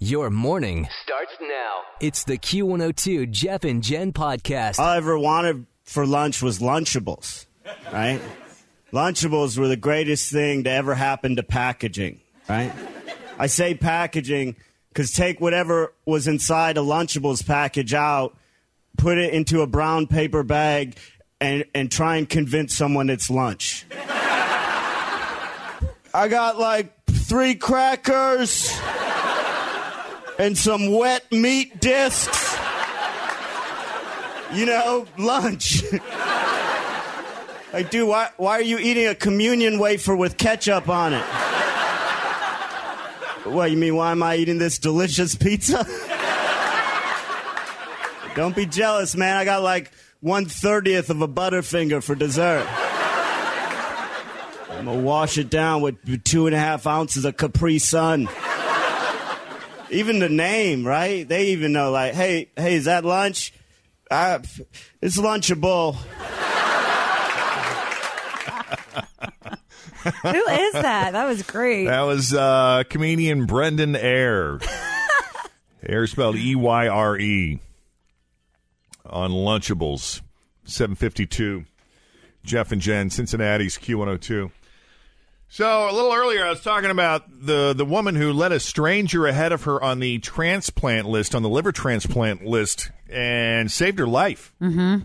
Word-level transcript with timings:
Your 0.00 0.28
morning 0.28 0.88
starts 1.04 1.32
now. 1.40 1.82
It's 2.00 2.24
the 2.24 2.36
Q102 2.36 3.30
Jeff 3.30 3.62
and 3.64 3.80
Jen 3.82 4.12
podcast. 4.12 4.80
All 4.80 4.86
I 4.86 4.96
ever 4.96 5.16
wanted 5.16 5.66
for 5.84 6.04
lunch 6.04 6.42
was 6.42 6.58
Lunchables, 6.58 7.46
right? 7.92 8.20
Lunchables 8.92 9.56
were 9.56 9.68
the 9.68 9.76
greatest 9.76 10.32
thing 10.32 10.64
to 10.64 10.70
ever 10.70 10.94
happen 10.96 11.36
to 11.36 11.44
packaging, 11.44 12.20
right? 12.48 12.72
I 13.38 13.46
say 13.46 13.74
packaging 13.74 14.56
because 14.88 15.12
take 15.12 15.40
whatever 15.40 15.94
was 16.04 16.26
inside 16.26 16.76
a 16.76 16.80
Lunchables 16.80 17.46
package 17.46 17.94
out, 17.94 18.36
put 18.98 19.16
it 19.16 19.32
into 19.32 19.62
a 19.62 19.66
brown 19.66 20.08
paper 20.08 20.42
bag, 20.42 20.96
and, 21.40 21.64
and 21.72 21.90
try 21.90 22.16
and 22.16 22.28
convince 22.28 22.74
someone 22.74 23.10
it's 23.10 23.30
lunch. 23.30 23.86
I 26.12 26.28
got 26.28 26.58
like 26.58 26.92
three 27.06 27.54
crackers 27.54 28.76
and 30.38 30.56
some 30.56 30.92
wet 30.92 31.30
meat 31.30 31.80
discs. 31.80 32.56
You 34.52 34.66
know, 34.66 35.06
lunch. 35.18 35.82
like, 37.72 37.90
dude, 37.90 38.08
why, 38.08 38.30
why 38.36 38.52
are 38.52 38.62
you 38.62 38.78
eating 38.78 39.08
a 39.08 39.14
communion 39.14 39.78
wafer 39.78 40.14
with 40.14 40.36
ketchup 40.36 40.88
on 40.88 41.12
it? 41.14 41.24
What, 43.44 43.70
you 43.70 43.76
mean, 43.76 43.96
why 43.96 44.12
am 44.12 44.22
I 44.22 44.36
eating 44.36 44.58
this 44.58 44.78
delicious 44.78 45.34
pizza? 45.34 45.86
Don't 48.34 48.56
be 48.56 48.66
jealous, 48.66 49.14
man. 49.16 49.36
I 49.36 49.44
got 49.44 49.62
like 49.62 49.92
one 50.20 50.46
thirtieth 50.46 51.10
of 51.10 51.20
a 51.20 51.28
Butterfinger 51.28 52.02
for 52.02 52.14
dessert. 52.14 52.66
I'm 54.70 54.86
gonna 54.86 55.00
wash 55.00 55.38
it 55.38 55.50
down 55.50 55.82
with 55.82 56.24
two 56.24 56.46
and 56.46 56.54
a 56.54 56.58
half 56.58 56.86
ounces 56.86 57.24
of 57.24 57.36
Capri 57.36 57.78
Sun. 57.78 58.28
Even 59.94 60.18
the 60.18 60.28
name, 60.28 60.86
right? 60.86 61.26
They 61.26 61.48
even 61.48 61.72
know, 61.72 61.90
like, 61.90 62.14
hey, 62.14 62.50
hey, 62.56 62.74
is 62.74 62.86
that 62.86 63.04
lunch? 63.04 63.52
Uh, 64.10 64.40
it's 65.00 65.16
Lunchable. 65.16 65.94
Who 70.22 70.28
is 70.28 70.72
that? 70.72 71.12
That 71.12 71.24
was 71.24 71.42
great. 71.42 71.86
That 71.86 72.02
was 72.02 72.34
uh, 72.34 72.82
comedian 72.90 73.46
Brendan 73.46 73.96
Eyre. 73.96 74.58
Eyre 75.86 76.06
spelled 76.06 76.36
E 76.36 76.54
Y 76.54 76.88
R 76.88 77.18
E 77.18 77.60
on 79.06 79.30
Lunchables. 79.30 80.20
752. 80.64 81.64
Jeff 82.42 82.72
and 82.72 82.80
Jen, 82.80 83.10
Cincinnati's 83.10 83.78
Q102. 83.78 84.50
So 85.54 85.88
a 85.88 85.92
little 85.92 86.12
earlier, 86.12 86.44
I 86.44 86.50
was 86.50 86.62
talking 86.62 86.90
about 86.90 87.26
the 87.30 87.74
the 87.74 87.84
woman 87.84 88.16
who 88.16 88.32
led 88.32 88.50
a 88.50 88.58
stranger 88.58 89.24
ahead 89.28 89.52
of 89.52 89.62
her 89.62 89.80
on 89.80 90.00
the 90.00 90.18
transplant 90.18 91.06
list, 91.06 91.32
on 91.32 91.44
the 91.44 91.48
liver 91.48 91.70
transplant 91.70 92.44
list, 92.44 92.90
and 93.08 93.70
saved 93.70 94.00
her 94.00 94.06
life. 94.08 94.52
Mm-hmm. 94.60 95.04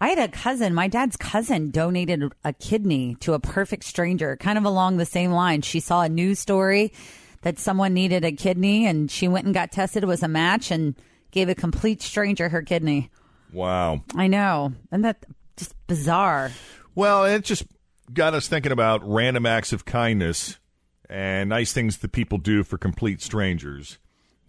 I 0.00 0.08
had 0.08 0.18
a 0.18 0.26
cousin. 0.26 0.74
My 0.74 0.88
dad's 0.88 1.16
cousin 1.16 1.70
donated 1.70 2.32
a 2.42 2.52
kidney 2.54 3.18
to 3.20 3.34
a 3.34 3.38
perfect 3.38 3.84
stranger, 3.84 4.36
kind 4.36 4.58
of 4.58 4.64
along 4.64 4.96
the 4.96 5.06
same 5.06 5.30
line. 5.30 5.62
She 5.62 5.78
saw 5.78 6.02
a 6.02 6.08
news 6.08 6.40
story 6.40 6.92
that 7.42 7.60
someone 7.60 7.94
needed 7.94 8.24
a 8.24 8.32
kidney, 8.32 8.84
and 8.84 9.08
she 9.08 9.28
went 9.28 9.44
and 9.44 9.54
got 9.54 9.70
tested. 9.70 10.02
It 10.02 10.06
was 10.06 10.24
a 10.24 10.28
match, 10.28 10.72
and 10.72 10.96
gave 11.30 11.48
a 11.48 11.54
complete 11.54 12.02
stranger 12.02 12.48
her 12.48 12.62
kidney. 12.62 13.12
Wow. 13.52 14.02
I 14.16 14.26
know, 14.26 14.72
and 14.90 15.04
that 15.04 15.24
just 15.56 15.76
bizarre. 15.86 16.50
Well, 16.96 17.26
it 17.26 17.44
just 17.44 17.64
got 18.12 18.34
us 18.34 18.48
thinking 18.48 18.72
about 18.72 19.00
random 19.08 19.46
acts 19.46 19.72
of 19.72 19.84
kindness 19.84 20.58
and 21.08 21.48
nice 21.48 21.72
things 21.72 21.98
that 21.98 22.12
people 22.12 22.38
do 22.38 22.62
for 22.62 22.78
complete 22.78 23.20
strangers. 23.22 23.98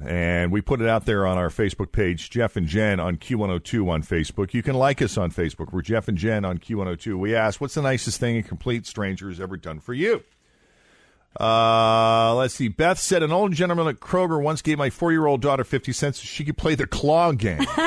And 0.01 0.51
we 0.51 0.61
put 0.61 0.81
it 0.81 0.87
out 0.87 1.05
there 1.05 1.27
on 1.27 1.37
our 1.37 1.49
Facebook 1.49 1.91
page, 1.91 2.29
Jeff 2.29 2.55
and 2.55 2.67
Jen 2.67 2.99
on 3.01 3.17
Q102 3.17 3.89
on 3.89 4.01
Facebook. 4.01 4.53
You 4.53 4.63
can 4.63 4.75
like 4.75 5.01
us 5.01 5.17
on 5.17 5.31
Facebook. 5.31 5.73
We're 5.73 5.81
Jeff 5.81 6.07
and 6.07 6.17
Jen 6.17 6.45
on 6.45 6.57
Q102. 6.57 7.19
We 7.19 7.35
asked, 7.35 7.59
what's 7.59 7.73
the 7.73 7.81
nicest 7.81 8.19
thing 8.19 8.37
a 8.37 8.43
complete 8.43 8.85
stranger 8.85 9.27
has 9.27 9.41
ever 9.41 9.57
done 9.57 9.79
for 9.79 9.93
you? 9.93 10.23
Uh, 11.39 12.33
let's 12.35 12.53
see. 12.55 12.67
Beth 12.67 12.99
said 12.99 13.23
an 13.23 13.31
old 13.31 13.53
gentleman 13.53 13.87
at 13.87 13.99
Kroger 13.99 14.41
once 14.41 14.61
gave 14.61 14.77
my 14.77 14.89
four 14.89 15.11
year 15.11 15.25
old 15.25 15.41
daughter 15.41 15.63
50 15.63 15.91
cents 15.93 16.19
so 16.19 16.25
she 16.25 16.43
could 16.45 16.57
play 16.57 16.75
the 16.75 16.87
claw 16.87 17.31
game. 17.31 17.59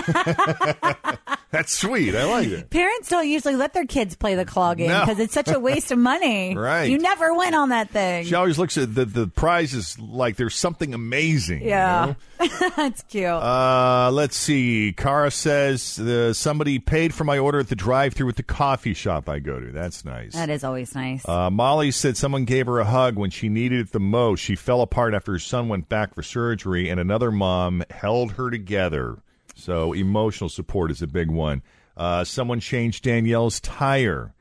That's 1.50 1.70
sweet. 1.72 2.14
I 2.14 2.24
like 2.24 2.48
it. 2.48 2.70
Parents 2.70 3.10
don't 3.10 3.28
usually 3.28 3.56
let 3.56 3.74
their 3.74 3.84
kids 3.84 4.16
play 4.16 4.36
the 4.36 4.46
claw 4.46 4.72
game 4.72 4.88
No. 4.88 5.00
because 5.00 5.18
it's 5.18 5.34
such 5.34 5.48
a 5.48 5.60
waste 5.60 5.90
of 5.92 5.98
money. 5.98 6.56
Right. 6.62 6.84
You 6.84 6.98
never 6.98 7.34
win 7.34 7.54
on 7.54 7.70
that 7.70 7.90
thing. 7.90 8.24
She 8.24 8.34
always 8.34 8.56
looks 8.58 8.78
at 8.78 8.94
the, 8.94 9.04
the 9.04 9.26
prizes 9.26 9.98
like 9.98 10.36
there's 10.36 10.54
something 10.54 10.94
amazing. 10.94 11.62
you 11.62 11.68
yeah. 11.70 12.14
know? 12.40 12.48
That's 12.76 13.02
cute. 13.02 13.24
Uh, 13.26 14.10
let's 14.12 14.36
see. 14.36 14.92
Cara 14.96 15.30
says 15.30 15.98
uh, 15.98 16.32
somebody 16.32 16.78
paid 16.78 17.12
for 17.12 17.24
my 17.24 17.38
order 17.38 17.58
at 17.60 17.68
the 17.68 17.74
drive-through 17.74 18.28
at 18.28 18.36
the 18.36 18.42
coffee 18.44 18.94
shop 18.94 19.28
I 19.28 19.40
go 19.40 19.58
to. 19.58 19.72
That's 19.72 20.04
nice. 20.04 20.34
that 20.34 20.50
is 20.50 20.62
always 20.62 20.94
nice. 20.94 21.28
Uh, 21.28 21.50
Molly 21.50 21.90
said 21.90 22.16
someone 22.16 22.44
gave 22.44 22.66
her 22.66 22.78
a 22.78 22.84
hug 22.84 23.16
when 23.16 23.30
she 23.32 23.48
needed 23.48 23.80
it 23.80 23.92
the 23.92 24.00
most. 24.00 24.40
She 24.40 24.54
fell 24.54 24.80
apart 24.80 25.14
after 25.14 25.32
her 25.32 25.38
son 25.38 25.68
went 25.68 25.88
back 25.88 26.14
for 26.14 26.22
surgery, 26.22 26.88
and 26.88 27.00
another 27.00 27.30
mom 27.30 27.82
held 27.90 28.32
her 28.32 28.50
together. 28.50 29.18
So 29.54 29.92
emotional 29.92 30.50
support 30.50 30.90
is 30.90 31.02
a 31.02 31.06
big 31.06 31.30
one. 31.30 31.62
Uh, 31.96 32.24
someone 32.24 32.60
changed 32.60 33.04
Danielle's 33.04 33.60
tire. 33.60 34.34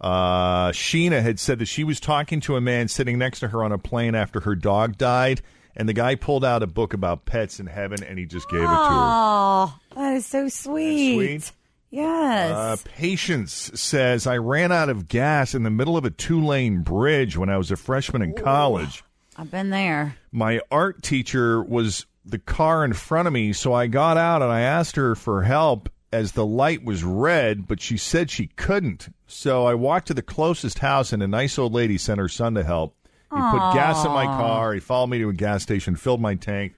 Uh, 0.00 0.70
Sheena 0.70 1.22
had 1.22 1.38
said 1.38 1.58
that 1.58 1.66
she 1.66 1.84
was 1.84 2.00
talking 2.00 2.40
to 2.40 2.56
a 2.56 2.60
man 2.60 2.88
sitting 2.88 3.18
next 3.18 3.40
to 3.40 3.48
her 3.48 3.62
on 3.62 3.70
a 3.72 3.78
plane 3.78 4.14
after 4.14 4.40
her 4.40 4.54
dog 4.54 4.96
died, 4.96 5.42
and 5.76 5.88
the 5.88 5.92
guy 5.92 6.14
pulled 6.14 6.44
out 6.44 6.62
a 6.62 6.66
book 6.66 6.94
about 6.94 7.26
pets 7.26 7.60
in 7.60 7.66
heaven, 7.66 8.02
and 8.02 8.18
he 8.18 8.26
just 8.26 8.48
gave 8.50 8.60
it 8.60 8.64
to 8.64 8.66
her. 8.66 8.74
Oh, 8.74 9.78
that 9.94 10.14
is 10.16 10.26
so 10.26 10.48
sweet. 10.48 11.14
Sweet. 11.14 11.52
Yes. 11.90 12.50
Uh, 12.52 12.76
Patience 12.84 13.72
says, 13.74 14.26
I 14.26 14.36
ran 14.38 14.70
out 14.72 14.88
of 14.88 15.08
gas 15.08 15.54
in 15.54 15.64
the 15.64 15.70
middle 15.70 15.96
of 15.96 16.04
a 16.04 16.10
two 16.10 16.44
lane 16.44 16.82
bridge 16.82 17.36
when 17.36 17.50
I 17.50 17.58
was 17.58 17.70
a 17.70 17.76
freshman 17.76 18.22
in 18.22 18.34
college. 18.34 19.02
I've 19.36 19.50
been 19.50 19.70
there. 19.70 20.16
My 20.32 20.60
art 20.70 21.02
teacher 21.02 21.62
was 21.62 22.06
the 22.24 22.38
car 22.38 22.84
in 22.84 22.92
front 22.92 23.26
of 23.26 23.32
me, 23.32 23.52
so 23.52 23.72
I 23.72 23.86
got 23.86 24.16
out 24.16 24.42
and 24.42 24.52
I 24.52 24.60
asked 24.60 24.96
her 24.96 25.14
for 25.14 25.42
help 25.42 25.88
as 26.12 26.32
the 26.32 26.46
light 26.46 26.84
was 26.84 27.02
red, 27.04 27.66
but 27.66 27.80
she 27.80 27.96
said 27.96 28.30
she 28.30 28.48
couldn't. 28.48 29.08
So 29.26 29.64
I 29.66 29.74
walked 29.74 30.08
to 30.08 30.14
the 30.14 30.22
closest 30.22 30.80
house 30.80 31.12
and 31.12 31.22
a 31.22 31.28
nice 31.28 31.58
old 31.58 31.72
lady 31.72 31.98
sent 31.98 32.18
her 32.18 32.28
son 32.28 32.54
to 32.54 32.64
help. 32.64 32.96
He 33.32 33.36
put 33.36 33.74
gas 33.74 34.04
in 34.04 34.10
my 34.10 34.26
car. 34.26 34.74
He 34.74 34.80
followed 34.80 35.06
me 35.06 35.18
to 35.18 35.28
a 35.28 35.32
gas 35.32 35.62
station, 35.62 35.94
filled 35.94 36.20
my 36.20 36.34
tank. 36.34 36.74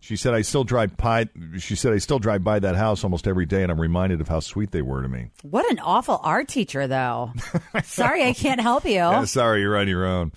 She 0.00 0.16
said 0.16 0.32
I 0.34 0.42
still 0.42 0.64
drive 0.64 0.96
by. 0.96 1.28
She 1.58 1.76
said 1.76 1.92
I 1.92 1.98
still 1.98 2.18
drive 2.18 2.42
by 2.42 2.58
that 2.58 2.74
house 2.74 3.04
almost 3.04 3.28
every 3.28 3.46
day, 3.46 3.62
and 3.62 3.70
I'm 3.70 3.80
reminded 3.80 4.20
of 4.20 4.28
how 4.28 4.40
sweet 4.40 4.70
they 4.70 4.82
were 4.82 5.02
to 5.02 5.08
me. 5.08 5.30
What 5.42 5.70
an 5.70 5.78
awful 5.78 6.18
art 6.22 6.48
teacher, 6.48 6.86
though. 6.86 7.32
Sorry, 7.84 8.24
I 8.24 8.32
can't 8.32 8.60
help 8.60 8.84
you. 8.84 8.92
Yeah, 8.92 9.24
sorry, 9.24 9.60
you're 9.60 9.76
on 9.76 9.88
your 9.88 10.06
own. 10.06 10.32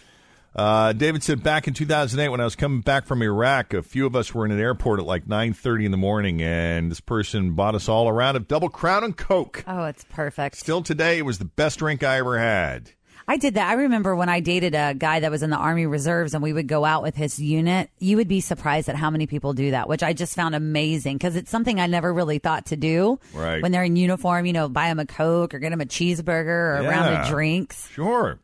Uh, 0.56 0.94
David 0.94 1.24
said 1.24 1.42
back 1.42 1.68
in 1.68 1.74
2008 1.74 2.30
when 2.30 2.40
I 2.40 2.44
was 2.44 2.56
coming 2.56 2.82
back 2.82 3.08
from 3.08 3.24
Iraq, 3.24 3.74
a 3.74 3.82
few 3.82 4.06
of 4.06 4.16
us 4.16 4.34
were 4.36 4.46
in 4.46 4.52
an 4.52 4.60
airport 4.60 5.00
at 5.00 5.06
like 5.06 5.26
9:30 5.26 5.86
in 5.86 5.92
the 5.92 5.98
morning, 5.98 6.42
and 6.44 6.92
this 6.92 7.00
person 7.00 7.54
bought 7.54 7.74
us 7.74 7.90
all 7.90 8.08
a 8.08 8.14
round 8.14 8.38
of 8.38 8.48
Double 8.48 8.70
Crown 8.70 9.04
and 9.04 9.18
Coke. 9.18 9.64
Oh, 9.66 9.86
it's 9.86 10.04
perfect. 10.10 10.58
Still 10.58 10.84
today, 10.84 11.18
it 11.18 11.24
was 11.24 11.40
the 11.40 11.46
best 11.46 11.80
drink 11.80 12.04
I 12.04 12.18
ever 12.18 12.38
had. 12.38 12.92
I 13.28 13.38
did 13.38 13.56
that. 13.56 13.70
I 13.70 13.74
remember 13.74 14.16
when 14.16 14.30
I 14.30 14.40
dated 14.40 14.76
a 14.76 14.94
guy 14.94 15.22
that 15.22 15.32
was 15.32 15.44
in 15.44 15.50
the 15.50 15.58
Army 15.58 15.86
Reserves 15.86 16.34
and 16.34 16.44
we 16.44 16.52
would 16.54 16.68
go 16.68 16.84
out 16.84 17.04
with 17.04 17.16
his 17.16 17.40
unit. 17.40 17.90
You 18.00 18.18
would 18.18 18.28
be 18.28 18.42
surprised 18.42 18.90
at 18.90 18.96
how 18.96 19.10
many 19.10 19.28
people 19.28 19.54
do 19.54 19.72
that, 19.72 19.88
which 19.88 20.04
I 20.04 20.14
just 20.14 20.36
found 20.36 20.56
amazing 20.56 21.18
because 21.18 21.36
it's 21.36 21.50
something 21.50 21.80
I 21.80 21.88
never 21.88 22.14
really 22.14 22.40
thought 22.40 22.68
to 22.68 22.76
do. 22.76 23.20
Right. 23.34 23.62
When 23.62 23.72
they're 23.72 23.84
in 23.84 23.96
uniform, 23.96 24.46
you 24.46 24.54
know, 24.54 24.68
buy 24.68 24.88
them 24.88 25.00
a 25.00 25.06
Coke 25.06 25.54
or 25.54 25.60
get 25.60 25.70
them 25.70 25.82
a 25.82 25.86
cheeseburger 25.86 26.48
or 26.48 26.76
a 26.78 26.84
round 26.84 27.16
of 27.16 27.28
drinks. 27.28 27.90
Sure. 27.90 28.40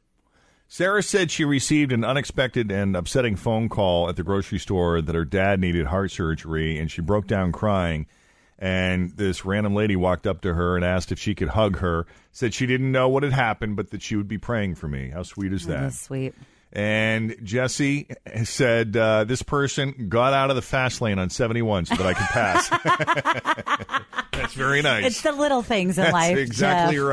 Sarah 0.71 1.01
said 1.01 1.31
she 1.31 1.43
received 1.43 1.91
an 1.91 2.05
unexpected 2.05 2.71
and 2.71 2.95
upsetting 2.95 3.35
phone 3.35 3.69
call 3.69 4.07
at 4.07 4.15
the 4.15 4.23
grocery 4.23 4.59
store 4.59 5.01
that 5.01 5.15
her 5.15 5.25
dad 5.25 5.59
needed 5.59 5.87
heart 5.87 6.11
surgery, 6.11 6.77
and 6.77 6.91
she 6.91 7.01
broke 7.01 7.25
down 7.25 7.51
crying. 7.51 8.05
And 8.61 9.11
this 9.11 9.45
random 9.45 9.73
lady 9.73 9.95
walked 9.95 10.27
up 10.27 10.41
to 10.41 10.53
her 10.53 10.75
and 10.75 10.83
asked 10.83 11.13
if 11.13 11.19
she 11.19 11.33
could 11.33 11.47
hug 11.47 11.77
her. 11.77 12.05
Said 12.33 12.53
she 12.53 12.65
didn't 12.65 12.91
know 12.91 13.07
what 13.07 13.23
had 13.23 13.31
happened, 13.31 13.77
but 13.77 13.91
that 13.91 14.01
she 14.01 14.17
would 14.17 14.27
be 14.27 14.37
praying 14.37 14.75
for 14.75 14.87
me. 14.89 15.09
How 15.09 15.23
sweet 15.23 15.53
is 15.53 15.65
that? 15.67 15.79
That's 15.81 15.99
sweet. 16.01 16.35
And 16.73 17.35
Jesse 17.41 18.09
said 18.43 18.95
uh, 18.95 19.23
this 19.23 19.41
person 19.41 20.07
got 20.09 20.33
out 20.33 20.49
of 20.51 20.55
the 20.57 20.61
fast 20.61 21.01
lane 21.01 21.17
on 21.19 21.29
71 21.29 21.85
so 21.85 21.95
that 21.95 22.05
I 22.05 22.13
could 22.13 22.27
pass. 22.27 22.69
That's 24.33 24.53
very 24.53 24.81
nice. 24.81 25.05
It's 25.05 25.21
the 25.21 25.31
little 25.31 25.63
things 25.63 25.97
in 25.97 26.03
That's 26.03 26.13
life. 26.13 26.37
exactly 26.37 26.97
Jeff. 26.97 27.05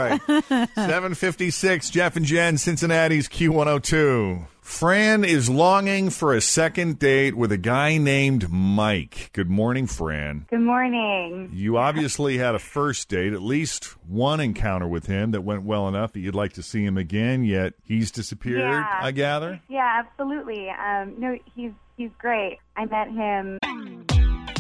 right. 0.51 0.69
756, 0.75 1.91
Jeff 1.91 2.17
and 2.17 2.27
Jen, 2.27 2.59
Cincinnati's 2.59 3.29
Q102. 3.29 4.47
Fran 4.67 5.25
is 5.25 5.49
longing 5.49 6.11
for 6.11 6.35
a 6.35 6.41
second 6.41 6.99
date 6.99 7.35
with 7.37 7.53
a 7.53 7.57
guy 7.57 7.99
named 7.99 8.51
Mike. 8.51 9.31
Good 9.33 9.49
morning, 9.49 9.87
Fran. 9.87 10.45
Good 10.51 10.61
morning. 10.61 11.51
You 11.55 11.79
obviously 11.79 12.37
had 12.39 12.57
a 12.57 12.59
first 12.59 13.09
date, 13.09 13.33
at 13.33 13.41
least 13.41 13.85
one 14.07 14.41
encounter 14.41 14.89
with 14.89 15.07
him 15.07 15.31
that 15.31 15.43
went 15.43 15.63
well 15.63 15.87
enough 15.87 16.13
that 16.13 16.21
you'd 16.21 16.35
like 16.35 16.55
to 16.55 16.63
see 16.65 16.85
him 16.85 16.99
again, 16.99 17.45
yet 17.45 17.75
he's 17.85 18.11
disappeared, 18.11 18.59
Yeah. 18.59 18.99
I 19.01 19.13
gather. 19.13 19.61
Yeah, 19.69 20.03
absolutely. 20.05 20.69
Um, 20.69 21.15
no, 21.17 21.39
he's 21.55 21.73
he's 21.97 22.11
great. 22.19 22.59
I 22.77 22.85
met 22.87 23.09
him. 23.09 23.59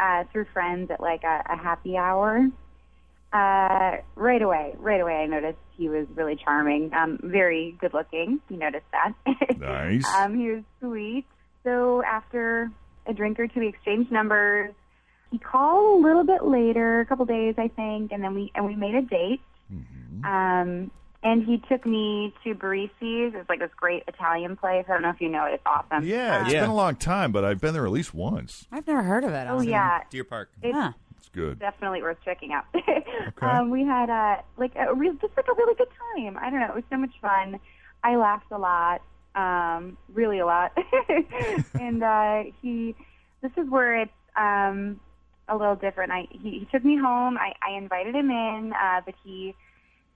Uh, 0.00 0.24
through 0.32 0.46
friends 0.52 0.90
at 0.90 1.00
like 1.00 1.22
a, 1.24 1.42
a 1.50 1.56
happy 1.56 1.96
hour. 1.96 2.48
Uh, 3.32 3.98
right 4.16 4.42
away, 4.42 4.74
right 4.78 5.00
away, 5.00 5.14
I 5.22 5.26
noticed 5.26 5.58
he 5.76 5.88
was 5.88 6.06
really 6.16 6.34
charming, 6.34 6.92
um, 6.92 7.20
very 7.22 7.76
good 7.80 7.94
looking. 7.94 8.40
You 8.48 8.56
noticed 8.56 8.86
that. 8.92 9.12
Nice. 9.58 10.04
um, 10.16 10.36
he 10.36 10.50
was 10.50 10.62
sweet. 10.80 11.26
So 11.62 12.02
after 12.02 12.70
a 13.06 13.12
drink 13.12 13.38
or 13.38 13.46
two, 13.46 13.60
we 13.60 13.68
exchanged 13.68 14.10
numbers. 14.10 14.74
He 15.30 15.38
called 15.38 16.02
a 16.02 16.06
little 16.06 16.24
bit 16.24 16.44
later, 16.44 17.00
a 17.00 17.06
couple 17.06 17.24
days, 17.24 17.54
I 17.56 17.68
think, 17.68 18.10
and 18.10 18.24
then 18.24 18.34
we 18.34 18.50
and 18.54 18.66
we 18.66 18.74
made 18.74 18.94
a 18.96 19.02
date. 19.02 19.40
Um, 20.24 20.90
and 21.22 21.44
he 21.44 21.58
took 21.68 21.84
me 21.84 22.32
to 22.44 22.54
Barresi's. 22.54 23.34
It's 23.34 23.48
like 23.48 23.58
this 23.60 23.70
great 23.76 24.04
Italian 24.08 24.56
place. 24.56 24.84
I 24.88 24.92
don't 24.92 25.02
know 25.02 25.10
if 25.10 25.20
you 25.20 25.28
know 25.28 25.44
it. 25.46 25.54
It's 25.54 25.62
awesome. 25.66 26.04
Yeah, 26.06 26.40
it's 26.46 26.54
Um, 26.54 26.60
been 26.60 26.70
a 26.70 26.74
long 26.74 26.96
time, 26.96 27.32
but 27.32 27.44
I've 27.44 27.60
been 27.60 27.74
there 27.74 27.84
at 27.86 27.92
least 27.92 28.14
once. 28.14 28.66
I've 28.72 28.86
never 28.86 29.02
heard 29.02 29.24
of 29.24 29.32
it. 29.32 29.46
Oh 29.48 29.60
yeah, 29.60 30.00
Deer 30.10 30.24
Park. 30.24 30.50
it's 30.62 30.74
Huh. 30.74 30.92
It's 31.18 31.28
good. 31.28 31.58
definitely 31.58 32.02
worth 32.02 32.16
checking 32.24 32.52
out. 32.52 32.64
um, 33.42 33.68
we 33.70 33.84
had 33.84 34.08
uh, 34.08 34.40
like 34.56 34.72
a 34.76 34.94
real, 34.94 35.12
just 35.14 35.36
like 35.36 35.46
a 35.48 35.54
really 35.54 35.74
good 35.74 35.88
time. 36.16 36.38
I 36.38 36.48
don't 36.50 36.60
know, 36.60 36.68
it 36.68 36.74
was 36.74 36.84
so 36.90 36.96
much 36.96 37.12
fun. 37.20 37.60
I 38.02 38.16
laughed 38.16 38.50
a 38.50 38.56
lot, 38.58 39.02
um, 39.34 39.98
really 40.14 40.38
a 40.38 40.46
lot. 40.46 40.72
and 41.78 42.02
uh, 42.02 42.44
he, 42.62 42.94
this 43.42 43.52
is 43.58 43.68
where 43.68 44.00
it's 44.00 44.10
um, 44.36 44.98
a 45.48 45.56
little 45.56 45.76
different. 45.76 46.10
I 46.12 46.26
he, 46.30 46.60
he 46.60 46.68
took 46.72 46.84
me 46.84 46.96
home. 46.96 47.36
I, 47.36 47.52
I 47.62 47.76
invited 47.76 48.14
him 48.14 48.30
in, 48.30 48.72
uh, 48.72 49.02
but 49.04 49.14
he 49.22 49.54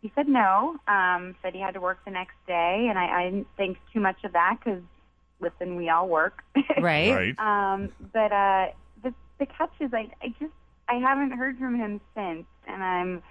he 0.05 0.13
said 0.15 0.29
no. 0.29 0.77
Um, 0.87 1.35
said 1.41 1.55
he 1.55 1.61
had 1.61 1.73
to 1.73 1.81
work 1.81 1.99
the 2.05 2.11
next 2.11 2.35
day, 2.47 2.89
and 2.91 2.99
I, 2.99 3.23
I 3.23 3.25
didn't 3.25 3.47
think 3.57 3.79
too 3.91 4.01
much 4.01 4.23
of 4.23 4.35
that 4.35 4.59
because 4.63 4.83
listen, 5.41 5.77
we 5.77 5.89
all 5.89 6.07
work. 6.09 6.43
Right. 6.79 7.35
Right. 7.39 7.39
Um, 7.39 7.89
but 8.13 8.31
uh, 8.31 8.67
the 9.03 9.15
the 9.39 9.47
catch 9.47 9.73
is 9.81 9.95
I 9.95 10.11
I 10.21 10.29
just 10.39 10.53
I 10.91 10.97
haven't 10.97 11.31
heard 11.31 11.57
from 11.57 11.75
him 11.75 12.03
since, 12.15 12.45
and 12.67 12.85
I'm 12.85 13.23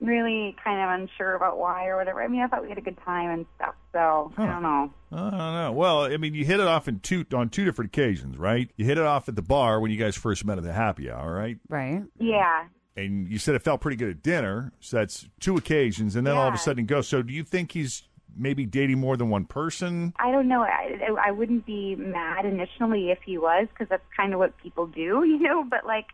really 0.00 0.56
kind 0.64 0.80
of 0.80 1.00
unsure 1.00 1.34
about 1.34 1.58
why 1.58 1.88
or 1.88 1.98
whatever. 1.98 2.22
I 2.22 2.28
mean, 2.28 2.40
I 2.40 2.46
thought 2.46 2.62
we 2.62 2.70
had 2.70 2.78
a 2.78 2.82
good 2.82 2.96
time 3.04 3.30
and 3.30 3.44
stuff, 3.56 3.74
so 3.92 4.32
I 4.38 4.46
don't 4.46 4.62
know. 4.62 4.90
I 5.12 5.16
don't 5.16 5.32
know. 5.32 5.72
Well, 5.72 6.04
I 6.04 6.16
mean, 6.16 6.32
you 6.32 6.46
hit 6.46 6.58
it 6.60 6.66
off 6.66 6.88
in 6.88 7.00
two 7.00 7.26
on 7.34 7.50
two 7.50 7.66
different 7.66 7.90
occasions, 7.90 8.38
right? 8.38 8.70
You 8.76 8.86
hit 8.86 8.96
it 8.96 9.04
off 9.04 9.28
at 9.28 9.36
the 9.36 9.42
bar 9.42 9.78
when 9.78 9.90
you 9.90 9.98
guys 9.98 10.16
first 10.16 10.46
met 10.46 10.56
at 10.56 10.64
the 10.64 10.72
happy 10.72 11.10
hour, 11.10 11.34
right? 11.34 11.58
Right. 11.68 12.02
Yeah, 12.18 12.68
And 12.98 13.28
you 13.28 13.38
said 13.38 13.54
it 13.54 13.62
felt 13.62 13.80
pretty 13.80 13.96
good 13.96 14.10
at 14.10 14.22
dinner, 14.22 14.72
so 14.80 14.96
that's 14.96 15.28
two 15.40 15.56
occasions, 15.56 16.16
and 16.16 16.26
then 16.26 16.34
all 16.36 16.48
of 16.48 16.54
a 16.54 16.56
Yeah. 16.56 16.60
sudden 16.62 16.86
go. 16.86 17.00
So, 17.00 17.22
do 17.22 17.32
you 17.32 17.44
think 17.44 17.72
he's 17.72 18.02
maybe 18.36 18.66
dating 18.66 18.98
more 18.98 19.16
than 19.16 19.28
one 19.30 19.44
person? 19.44 20.12
I 20.18 20.30
don't 20.32 20.48
know. 20.48 20.62
I 20.62 20.98
I 21.24 21.30
wouldn't 21.30 21.64
be 21.66 21.94
mad 21.96 22.44
initially 22.44 23.10
if 23.10 23.20
he 23.22 23.38
was, 23.38 23.68
because 23.68 23.88
that's 23.88 24.06
kind 24.16 24.32
of 24.32 24.38
what 24.38 24.56
people 24.58 24.86
do, 24.86 25.22
you 25.24 25.38
know. 25.38 25.64
But 25.64 25.86
like 25.86 26.06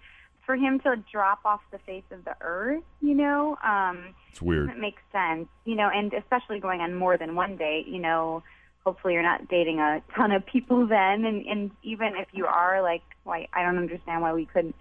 for 0.46 0.56
him 0.56 0.78
to 0.80 0.96
drop 1.10 1.40
off 1.46 1.60
the 1.70 1.78
face 1.78 2.04
of 2.10 2.24
the 2.26 2.36
earth, 2.42 2.82
you 3.00 3.14
know, 3.14 3.56
um, 3.64 4.14
It's 4.30 4.42
weird. 4.42 4.68
It 4.68 4.78
makes 4.78 5.00
sense, 5.10 5.48
you 5.64 5.74
know, 5.74 5.88
and 5.88 6.12
especially 6.12 6.60
going 6.60 6.80
on 6.82 6.94
more 6.94 7.16
than 7.16 7.34
one 7.34 7.56
date, 7.56 7.86
you 7.86 7.98
know, 7.98 8.42
hopefully 8.84 9.14
you're 9.14 9.22
not 9.22 9.48
dating 9.48 9.78
a 9.80 10.02
ton 10.14 10.30
of 10.32 10.44
people 10.44 10.86
then 10.86 11.24
and, 11.24 11.46
and 11.46 11.70
even 11.82 12.14
if 12.16 12.28
you 12.34 12.44
are 12.44 12.82
like 12.82 13.00
why 13.22 13.48
I 13.54 13.62
don't 13.62 13.78
understand 13.78 14.20
why 14.20 14.34
we 14.34 14.44
couldn't 14.44 14.74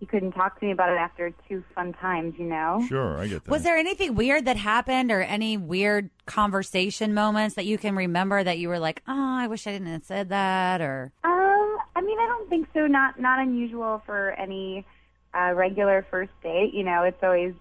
you 0.00 0.06
couldn't 0.06 0.32
talk 0.32 0.58
to 0.60 0.66
me 0.66 0.72
about 0.72 0.90
it 0.90 0.98
after 0.98 1.32
two 1.48 1.64
fun 1.74 1.92
times, 1.94 2.34
you 2.38 2.44
know? 2.44 2.84
Sure, 2.88 3.18
I 3.18 3.26
get 3.28 3.44
that. 3.44 3.50
Was 3.50 3.62
there 3.62 3.76
anything 3.76 4.14
weird 4.14 4.44
that 4.44 4.56
happened 4.58 5.10
or 5.10 5.22
any 5.22 5.56
weird 5.56 6.10
conversation 6.26 7.14
moments 7.14 7.54
that 7.54 7.64
you 7.64 7.78
can 7.78 7.96
remember 7.96 8.44
that 8.44 8.58
you 8.58 8.68
were 8.68 8.78
like, 8.78 9.02
oh, 9.08 9.36
I 9.38 9.46
wish 9.46 9.66
I 9.66 9.72
didn't 9.72 9.88
have 9.88 10.04
said 10.04 10.28
that 10.28 10.80
or 10.82 11.12
Um, 11.24 11.78
I 11.96 12.00
mean, 12.02 12.18
I 12.18 12.26
don't 12.26 12.48
think 12.50 12.68
so. 12.74 12.86
Not 12.86 13.18
not 13.18 13.38
unusual 13.40 14.02
for 14.04 14.32
any 14.32 14.84
uh, 15.32 15.52
regular 15.54 16.06
first 16.10 16.32
date. 16.42 16.74
You 16.74 16.84
know, 16.84 17.02
it's 17.04 17.22
always 17.22 17.54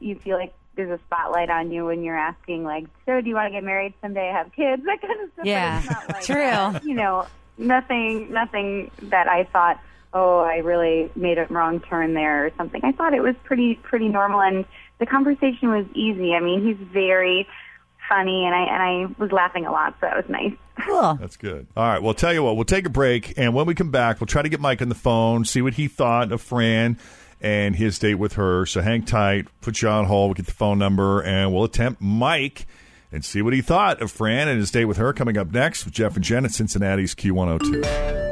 you 0.00 0.14
feel 0.16 0.36
like 0.36 0.54
there's 0.76 0.90
a 0.90 1.02
spotlight 1.06 1.50
on 1.50 1.70
you 1.70 1.86
when 1.86 2.02
you're 2.02 2.16
asking, 2.18 2.64
like, 2.64 2.84
"So, 3.06 3.20
do 3.20 3.28
you 3.28 3.34
want 3.34 3.46
to 3.48 3.52
get 3.52 3.64
married 3.64 3.94
someday? 4.00 4.30
Have 4.32 4.52
kids?" 4.52 4.82
That 4.86 5.00
kind 5.00 5.20
of 5.22 5.32
stuff. 5.32 5.44
Yeah. 5.46 5.78
it's 5.78 5.90
not 5.90 6.08
like, 6.08 6.22
True. 6.22 6.88
You 6.88 6.94
know, 6.94 7.26
nothing, 7.58 8.32
nothing 8.32 8.90
that 9.02 9.28
I 9.28 9.44
thought, 9.44 9.80
"Oh, 10.14 10.38
I 10.38 10.58
really 10.58 11.10
made 11.16 11.38
a 11.38 11.46
wrong 11.46 11.80
turn 11.80 12.14
there" 12.14 12.46
or 12.46 12.50
something. 12.56 12.80
I 12.84 12.92
thought 12.92 13.12
it 13.12 13.22
was 13.22 13.34
pretty 13.44 13.74
pretty 13.74 14.08
normal, 14.08 14.40
and 14.40 14.64
the 14.98 15.06
conversation 15.06 15.70
was 15.70 15.86
easy. 15.94 16.34
I 16.34 16.40
mean, 16.40 16.64
he's 16.64 16.88
very 16.88 17.46
funny, 18.08 18.46
and 18.46 18.54
I 18.54 18.62
and 18.62 18.82
I 18.82 19.20
was 19.20 19.32
laughing 19.32 19.66
a 19.66 19.72
lot, 19.72 19.94
so 20.00 20.06
that 20.06 20.16
was 20.16 20.28
nice. 20.28 20.52
cool. 20.86 21.14
That's 21.14 21.36
good. 21.36 21.66
All 21.76 21.86
right. 21.86 22.02
Well, 22.02 22.14
tell 22.14 22.32
you 22.32 22.42
what, 22.42 22.56
we'll 22.56 22.64
take 22.64 22.86
a 22.86 22.90
break, 22.90 23.34
and 23.36 23.54
when 23.54 23.66
we 23.66 23.74
come 23.74 23.90
back, 23.90 24.20
we'll 24.20 24.26
try 24.26 24.42
to 24.42 24.48
get 24.48 24.60
Mike 24.60 24.82
on 24.82 24.88
the 24.88 24.94
phone, 24.94 25.44
see 25.44 25.62
what 25.62 25.74
he 25.74 25.88
thought 25.88 26.32
of 26.32 26.40
Fran 26.40 26.98
and 27.40 27.76
his 27.76 27.98
date 27.98 28.14
with 28.14 28.34
her. 28.34 28.66
So 28.66 28.80
hang 28.80 29.02
tight, 29.04 29.46
put 29.60 29.82
you 29.82 29.88
on 29.88 30.06
hold, 30.06 30.30
we'll 30.30 30.34
get 30.34 30.46
the 30.46 30.52
phone 30.52 30.78
number, 30.78 31.22
and 31.22 31.52
we'll 31.52 31.64
attempt 31.64 32.00
Mike 32.00 32.66
and 33.12 33.24
see 33.24 33.42
what 33.42 33.52
he 33.52 33.60
thought 33.60 34.02
of 34.02 34.10
Fran 34.10 34.48
and 34.48 34.58
his 34.58 34.70
date 34.70 34.86
with 34.86 34.96
her. 34.96 35.12
Coming 35.12 35.36
up 35.36 35.52
next 35.52 35.84
with 35.84 35.94
Jeff 35.94 36.16
and 36.16 36.24
Jen 36.24 36.44
at 36.44 36.52
Cincinnati's 36.52 37.14
Q102. 37.14 38.23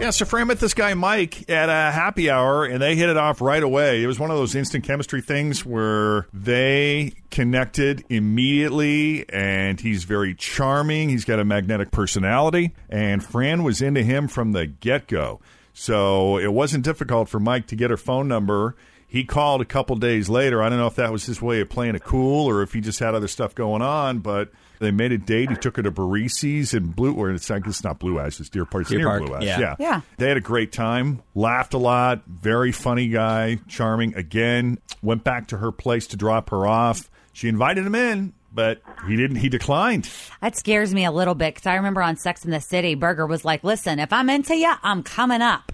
Yeah, 0.00 0.08
so 0.08 0.24
Fran 0.24 0.46
met 0.46 0.58
this 0.58 0.72
guy 0.72 0.94
Mike 0.94 1.50
at 1.50 1.68
a 1.68 1.92
happy 1.92 2.30
hour, 2.30 2.64
and 2.64 2.80
they 2.80 2.96
hit 2.96 3.10
it 3.10 3.18
off 3.18 3.42
right 3.42 3.62
away. 3.62 4.02
It 4.02 4.06
was 4.06 4.18
one 4.18 4.30
of 4.30 4.38
those 4.38 4.54
instant 4.54 4.82
chemistry 4.82 5.20
things 5.20 5.66
where 5.66 6.26
they 6.32 7.12
connected 7.30 8.02
immediately, 8.08 9.28
and 9.28 9.78
he's 9.78 10.04
very 10.04 10.34
charming. 10.34 11.10
He's 11.10 11.26
got 11.26 11.38
a 11.38 11.44
magnetic 11.44 11.90
personality, 11.90 12.72
and 12.88 13.22
Fran 13.22 13.62
was 13.62 13.82
into 13.82 14.02
him 14.02 14.26
from 14.26 14.52
the 14.52 14.66
get 14.66 15.06
go. 15.06 15.38
So 15.74 16.38
it 16.38 16.54
wasn't 16.54 16.82
difficult 16.82 17.28
for 17.28 17.38
Mike 17.38 17.66
to 17.66 17.76
get 17.76 17.90
her 17.90 17.98
phone 17.98 18.26
number. 18.26 18.76
He 19.06 19.24
called 19.24 19.60
a 19.60 19.66
couple 19.66 19.96
days 19.96 20.30
later. 20.30 20.62
I 20.62 20.70
don't 20.70 20.78
know 20.78 20.86
if 20.86 20.94
that 20.94 21.12
was 21.12 21.26
his 21.26 21.42
way 21.42 21.60
of 21.60 21.68
playing 21.68 21.94
it 21.94 22.04
cool 22.04 22.48
or 22.48 22.62
if 22.62 22.72
he 22.72 22.80
just 22.80 23.00
had 23.00 23.14
other 23.14 23.28
stuff 23.28 23.54
going 23.54 23.82
on, 23.82 24.20
but 24.20 24.50
They 24.80 24.90
made 24.90 25.12
a 25.12 25.18
date. 25.18 25.50
He 25.50 25.56
took 25.56 25.76
her 25.76 25.82
to 25.82 25.92
Barresi's 25.92 26.74
and 26.74 26.96
Blue, 26.96 27.14
or 27.14 27.30
it's, 27.30 27.50
I 27.50 27.58
guess 27.60 27.68
it's 27.68 27.84
not 27.84 27.98
Blue 27.98 28.18
Ash, 28.18 28.40
it's 28.40 28.48
Deer 28.48 28.64
Park. 28.64 28.82
It's 28.82 28.90
Deer 28.90 28.98
near 29.00 29.08
Park, 29.08 29.26
Blue 29.26 29.34
Ash. 29.36 29.42
yeah. 29.44 29.58
yeah. 29.60 29.76
Yeah. 29.78 30.00
They 30.16 30.26
had 30.28 30.36
a 30.38 30.40
great 30.40 30.72
time, 30.72 31.22
laughed 31.34 31.74
a 31.74 31.78
lot, 31.78 32.22
very 32.26 32.72
funny 32.72 33.08
guy, 33.08 33.60
charming. 33.68 34.14
Again, 34.14 34.78
went 35.02 35.22
back 35.22 35.46
to 35.48 35.58
her 35.58 35.70
place 35.70 36.06
to 36.08 36.16
drop 36.16 36.50
her 36.50 36.66
off. 36.66 37.10
She 37.32 37.48
invited 37.48 37.86
him 37.86 37.94
in, 37.94 38.32
but 38.52 38.80
he 39.06 39.16
didn't. 39.16 39.36
He 39.36 39.48
declined. 39.50 40.08
That 40.40 40.56
scares 40.56 40.92
me 40.94 41.04
a 41.04 41.12
little 41.12 41.34
bit 41.34 41.54
because 41.54 41.66
I 41.66 41.74
remember 41.76 42.02
on 42.02 42.16
Sex 42.16 42.44
in 42.44 42.50
the 42.50 42.60
City, 42.60 42.94
Berger 42.94 43.26
was 43.26 43.44
like, 43.44 43.62
"Listen, 43.62 43.98
if 43.98 44.12
I'm 44.12 44.28
into 44.30 44.56
you, 44.56 44.72
I'm 44.82 45.02
coming 45.02 45.42
up." 45.42 45.72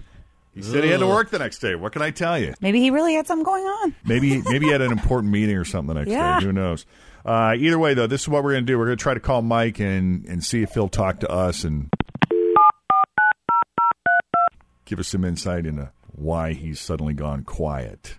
He 0.53 0.63
said 0.63 0.83
he 0.83 0.89
had 0.89 0.99
to 1.01 1.07
work 1.07 1.29
the 1.29 1.39
next 1.39 1.59
day. 1.59 1.75
What 1.75 1.91
can 1.93 2.01
I 2.01 2.09
tell 2.11 2.37
you? 2.39 2.53
Maybe 2.61 2.79
he 2.81 2.89
really 2.89 3.13
had 3.13 3.25
something 3.27 3.43
going 3.45 3.63
on. 3.63 3.95
Maybe 4.05 4.41
maybe 4.41 4.65
he 4.65 4.71
had 4.71 4.81
an 4.81 4.91
important 4.99 5.31
meeting 5.31 5.55
or 5.55 5.63
something 5.65 5.93
the 5.93 5.99
next 6.01 6.11
Yeah. 6.11 6.39
day. 6.39 6.45
Who 6.47 6.51
knows? 6.51 6.85
Uh, 7.25 7.53
either 7.57 7.77
way, 7.79 7.93
though, 7.93 8.07
this 8.07 8.21
is 8.21 8.27
what 8.29 8.43
we're 8.43 8.53
going 8.53 8.65
to 8.65 8.71
do. 8.71 8.77
We're 8.77 8.85
going 8.85 8.97
to 8.97 9.01
try 9.03 9.13
to 9.13 9.19
call 9.19 9.41
Mike 9.41 9.79
and 9.79 10.25
and 10.25 10.43
see 10.43 10.61
if 10.61 10.73
he'll 10.73 10.87
talk 10.89 11.19
to 11.21 11.29
us 11.29 11.63
and 11.63 11.89
give 14.85 14.99
us 14.99 15.09
some 15.09 15.25
insight 15.25 15.65
into 15.65 15.91
why 16.13 16.53
he's 16.53 16.79
suddenly 16.79 17.13
gone 17.13 17.43
quiet. 17.43 18.15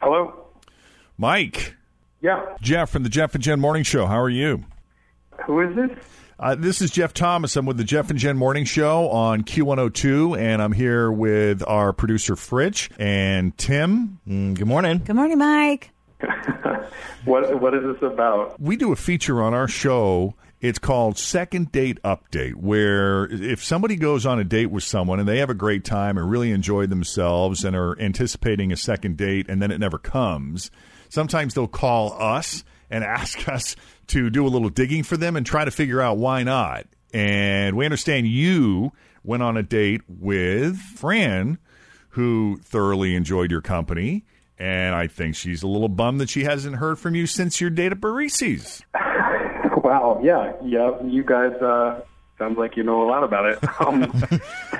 Hello? 0.00 0.34
Mike, 1.16 1.76
Yeah. 2.20 2.44
Jeff 2.60 2.90
from 2.90 3.02
the 3.04 3.08
Jeff 3.08 3.34
and 3.34 3.42
Jen 3.42 3.60
Morning 3.60 3.84
Show. 3.84 4.06
How 4.06 4.20
are 4.20 4.28
you? 4.30 4.64
Who 5.46 5.60
is 5.60 5.74
this? 5.76 5.90
Uh, 6.38 6.56
this 6.56 6.82
is 6.82 6.90
Jeff 6.90 7.14
Thomas. 7.14 7.54
I'm 7.54 7.66
with 7.66 7.76
the 7.76 7.84
Jeff 7.84 8.10
and 8.10 8.18
Jen 8.18 8.36
Morning 8.36 8.64
Show 8.64 9.08
on 9.10 9.42
Q102, 9.44 10.36
and 10.36 10.60
I'm 10.60 10.72
here 10.72 11.10
with 11.12 11.62
our 11.66 11.92
producer 11.92 12.34
Fritch 12.34 12.90
and 12.98 13.56
Tim. 13.56 14.18
Mm, 14.26 14.54
good 14.54 14.66
morning. 14.66 14.98
Good 14.98 15.14
morning, 15.14 15.38
Mike. 15.38 15.91
What 17.24 17.60
What 17.60 17.74
is 17.74 17.82
this 17.84 18.02
about? 18.02 18.60
we 18.60 18.76
do 18.76 18.92
a 18.92 18.96
feature 18.96 19.42
on 19.42 19.54
our 19.54 19.68
show. 19.68 20.34
It's 20.60 20.78
called 20.78 21.18
Second 21.18 21.72
Date 21.72 22.00
Update, 22.04 22.54
where 22.54 23.24
if 23.32 23.64
somebody 23.64 23.96
goes 23.96 24.24
on 24.26 24.38
a 24.38 24.44
date 24.44 24.70
with 24.70 24.84
someone 24.84 25.18
and 25.18 25.28
they 25.28 25.38
have 25.38 25.50
a 25.50 25.54
great 25.54 25.84
time 25.84 26.16
and 26.16 26.30
really 26.30 26.52
enjoy 26.52 26.86
themselves 26.86 27.64
and 27.64 27.74
are 27.74 27.98
anticipating 28.00 28.70
a 28.70 28.76
second 28.76 29.16
date 29.16 29.46
and 29.48 29.60
then 29.60 29.72
it 29.72 29.78
never 29.78 29.98
comes, 29.98 30.70
sometimes 31.08 31.54
they'll 31.54 31.66
call 31.66 32.12
us 32.20 32.62
and 32.90 33.02
ask 33.20 33.48
us 33.48 33.74
to 34.08 34.30
do 34.30 34.46
a 34.46 34.48
little 34.50 34.68
digging 34.68 35.02
for 35.02 35.16
them 35.16 35.36
and 35.36 35.44
try 35.46 35.64
to 35.64 35.70
figure 35.72 36.00
out 36.00 36.18
why 36.18 36.42
not. 36.44 36.86
And 37.12 37.76
we 37.76 37.84
understand 37.84 38.28
you 38.28 38.92
went 39.24 39.42
on 39.42 39.56
a 39.56 39.62
date 39.62 40.02
with 40.08 40.76
Fran, 40.78 41.58
who 42.10 42.58
thoroughly 42.62 43.14
enjoyed 43.16 43.50
your 43.50 43.60
company. 43.62 44.24
And 44.62 44.94
I 44.94 45.08
think 45.08 45.34
she's 45.34 45.64
a 45.64 45.66
little 45.66 45.88
bummed 45.88 46.20
that 46.20 46.30
she 46.30 46.44
hasn't 46.44 46.76
heard 46.76 46.96
from 46.96 47.16
you 47.16 47.26
since 47.26 47.60
your 47.60 47.68
date 47.68 47.90
at 47.90 48.00
Barresi's. 48.00 48.82
Wow. 49.82 50.20
Yeah. 50.22 50.52
Yeah. 50.62 51.02
You 51.02 51.24
guys. 51.24 51.52
Uh, 51.54 52.02
sounds 52.38 52.56
like 52.56 52.76
you 52.76 52.84
know 52.84 53.02
a 53.02 53.08
lot 53.08 53.24
about 53.24 53.46
it. 53.46 53.58
Um, 53.80 54.12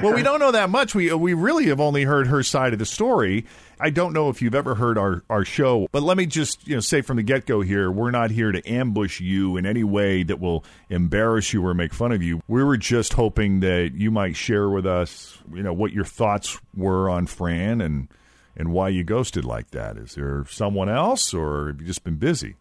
Well, 0.00 0.14
we 0.14 0.22
don't 0.22 0.38
know 0.38 0.52
that 0.52 0.70
much. 0.70 0.94
We 0.94 1.12
we 1.14 1.34
really 1.34 1.66
have 1.66 1.80
only 1.80 2.04
heard 2.04 2.28
her 2.28 2.44
side 2.44 2.72
of 2.72 2.78
the 2.78 2.86
story. 2.86 3.46
I 3.80 3.90
don't 3.90 4.12
know 4.12 4.28
if 4.28 4.40
you've 4.40 4.54
ever 4.54 4.76
heard 4.76 4.96
our, 4.96 5.24
our 5.28 5.44
show, 5.44 5.88
but 5.90 6.04
let 6.04 6.16
me 6.16 6.26
just 6.26 6.68
you 6.68 6.74
know 6.76 6.80
say 6.80 7.00
from 7.00 7.16
the 7.16 7.24
get 7.24 7.46
go 7.46 7.62
here, 7.62 7.90
we're 7.90 8.12
not 8.12 8.30
here 8.30 8.52
to 8.52 8.64
ambush 8.70 9.20
you 9.20 9.56
in 9.56 9.66
any 9.66 9.82
way 9.82 10.22
that 10.22 10.38
will 10.38 10.64
embarrass 10.88 11.52
you 11.52 11.66
or 11.66 11.74
make 11.74 11.92
fun 11.92 12.12
of 12.12 12.22
you. 12.22 12.40
We 12.46 12.62
were 12.62 12.76
just 12.76 13.14
hoping 13.14 13.58
that 13.60 13.92
you 13.94 14.12
might 14.12 14.36
share 14.36 14.68
with 14.68 14.86
us, 14.86 15.36
you 15.52 15.64
know, 15.64 15.72
what 15.72 15.92
your 15.92 16.04
thoughts 16.04 16.60
were 16.76 17.10
on 17.10 17.26
Fran 17.26 17.80
and 17.80 18.08
and 18.56 18.72
why 18.72 18.88
you 18.88 19.04
ghosted 19.04 19.44
like 19.44 19.70
that. 19.70 19.96
Is 19.96 20.14
there 20.14 20.44
someone 20.48 20.88
else, 20.88 21.32
or 21.32 21.68
have 21.68 21.80
you 21.80 21.86
just 21.86 22.04
been 22.04 22.16
busy? 22.16 22.56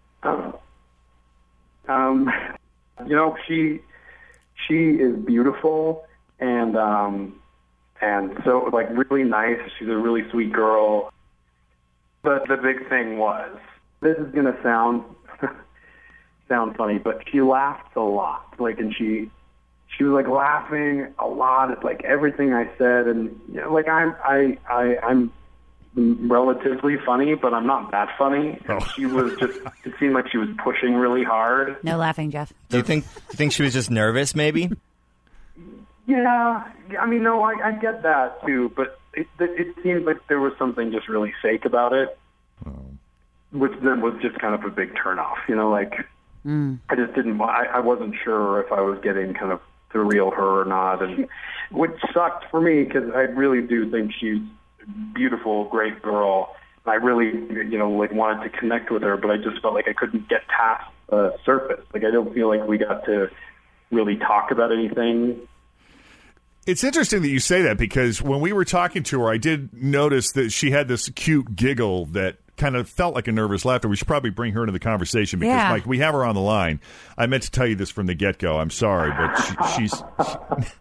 um, 1.88 2.32
you 3.06 3.16
know, 3.16 3.36
she 3.48 3.80
she 4.68 4.92
is 4.92 5.16
beautiful 5.26 6.06
and 6.40 6.78
um, 6.78 7.40
and 8.02 8.38
so 8.44 8.70
like 8.74 8.88
really 8.90 9.24
nice. 9.24 9.60
She's 9.78 9.88
a 9.88 9.98
really 9.98 10.30
sweet 10.32 10.52
girl. 10.52 11.14
But 12.24 12.48
the 12.48 12.58
big 12.58 12.88
thing 12.88 13.18
was, 13.18 13.58
this 14.02 14.18
is 14.18 14.34
gonna 14.34 14.58
sound 14.62 15.04
sound 16.50 16.76
funny, 16.76 17.00
but 17.00 17.24
she 17.32 17.42
laughed 17.42 17.96
a 17.96 18.02
lot. 18.02 18.56
Like, 18.60 18.80
and 18.80 18.94
she 18.96 19.30
she 19.98 20.04
was 20.04 20.14
like 20.14 20.28
laughing 20.32 21.14
a 21.20 21.28
lot 21.28 21.72
at 21.72 21.84
like 21.84 22.04
everything 22.04 22.54
I 22.54 22.70
said, 22.78 23.08
and 23.08 23.40
you 23.48 23.62
know, 23.62 23.74
like 23.74 23.88
I'm 23.88 24.16
I 24.24 24.58
I 24.70 24.98
I'm 25.04 25.32
relatively 25.96 26.98
funny, 27.06 27.36
but 27.36 27.54
I'm 27.54 27.68
not 27.68 27.92
that 27.92 28.10
funny. 28.18 28.60
And 28.68 28.84
she 28.96 29.06
was 29.06 29.38
just 29.38 29.60
it 29.84 29.94
seemed 30.00 30.14
like 30.14 30.30
she 30.32 30.38
was 30.38 30.50
pushing 30.64 30.96
really 30.96 31.24
hard. 31.24 31.78
No 31.84 31.98
laughing, 31.98 32.32
Jeff. 32.32 32.54
Do 32.70 32.78
you 32.78 32.84
think 32.84 33.04
do 33.04 33.22
you 33.32 33.38
think 33.38 33.52
she 33.52 33.64
was 33.64 33.74
just 33.74 33.92
nervous? 33.92 34.36
Maybe. 34.36 34.72
Yeah, 36.08 36.68
I 37.00 37.06
mean, 37.06 37.24
no, 37.24 37.44
I, 37.44 37.70
I 37.70 37.72
get 37.74 38.04
that 38.04 38.46
too, 38.46 38.72
but 38.76 39.00
it, 39.14 39.28
it, 39.40 39.68
it 39.68 39.84
seemed 39.84 40.06
like 40.06 40.28
there 40.28 40.40
was 40.40 40.54
something 40.58 40.92
just 40.92 41.08
really 41.08 41.34
fake 41.42 41.64
about 41.64 41.94
it, 41.94 42.18
which 43.52 43.74
then 43.82 44.02
was 44.02 44.16
just 44.22 44.38
kind 44.40 44.56
of 44.56 44.64
a 44.64 44.70
big 44.70 44.94
turnoff. 44.96 45.38
You 45.48 45.56
know, 45.56 45.70
like 45.70 45.94
mm. 46.46 46.80
I 46.90 46.96
just 46.96 47.14
didn't. 47.14 47.38
wa- 47.38 47.48
I, 47.48 47.66
I 47.66 47.80
wasn't 47.80 48.16
sure 48.24 48.62
if 48.62 48.72
I 48.72 48.82
was 48.82 49.00
getting 49.04 49.34
kind 49.34 49.52
of 49.52 49.62
the 49.94 50.00
real 50.00 50.32
her 50.32 50.62
or 50.62 50.66
not, 50.66 51.04
and 51.04 51.28
which 51.70 51.92
sucked 52.14 52.50
for 52.50 52.62
me 52.62 52.84
because 52.84 53.12
I 53.14 53.22
really 53.22 53.62
do 53.62 53.90
think 53.92 54.12
she's 54.20 54.38
a 54.38 54.61
beautiful, 55.14 55.66
great 55.66 56.02
girl. 56.02 56.56
I 56.86 56.96
really, 56.96 57.28
you 57.28 57.78
know, 57.78 57.92
like 57.92 58.12
wanted 58.12 58.44
to 58.44 58.58
connect 58.58 58.92
with 58.92 59.04
her, 59.04 59.16
but 59.18 59.30
I 59.30 59.38
just 59.38 59.62
felt 59.62 59.74
like 59.74 59.88
I 59.88 59.94
couldn't 59.94 60.28
get 60.28 60.48
past 60.48 60.90
the 61.10 61.38
surface. 61.46 61.86
Like 61.94 62.04
I 62.04 62.12
don't 62.12 62.34
feel 62.34 62.48
like 62.48 62.68
we 62.68 62.78
got 62.78 63.06
to 63.06 63.30
really 63.92 64.16
talk 64.16 64.52
about 64.52 64.72
anything 64.72 65.48
It's 66.66 66.84
interesting 66.84 67.22
that 67.24 67.30
you 67.30 67.40
say 67.40 67.64
that 67.64 67.78
because 67.78 68.22
when 68.22 68.40
we 68.40 68.54
were 68.54 68.66
talking 68.66 69.04
to 69.04 69.22
her, 69.22 69.30
I 69.30 69.38
did 69.38 69.74
notice 69.74 70.32
that 70.32 70.52
she 70.52 70.72
had 70.72 70.88
this 70.88 71.10
cute 71.10 71.56
giggle 71.56 72.06
that 72.08 72.38
kind 72.62 72.76
of 72.76 72.88
felt 72.88 73.16
like 73.16 73.28
a 73.28 73.32
nervous 73.32 73.66
laughter. 73.66 73.88
We 73.88 73.96
should 73.96 74.08
probably 74.08 74.30
bring 74.30 74.54
her 74.54 74.62
into 74.62 74.72
the 74.72 74.80
conversation 74.80 75.40
because, 75.40 75.52
Yeah. 75.56 75.70
Mike, 75.70 75.86
we 75.86 75.98
have 76.00 76.14
her 76.14 76.24
on 76.24 76.36
the 76.36 76.42
line. 76.42 76.80
I 77.18 77.26
meant 77.26 77.44
to 77.44 77.52
tell 77.52 77.66
you 77.68 77.76
this 77.76 77.90
from 77.90 78.06
the 78.06 78.14
get 78.14 78.38
go. 78.38 78.58
I'm 78.60 78.70
sorry, 78.70 79.12
but 79.12 79.36
she, 79.36 79.88
she's 79.88 80.04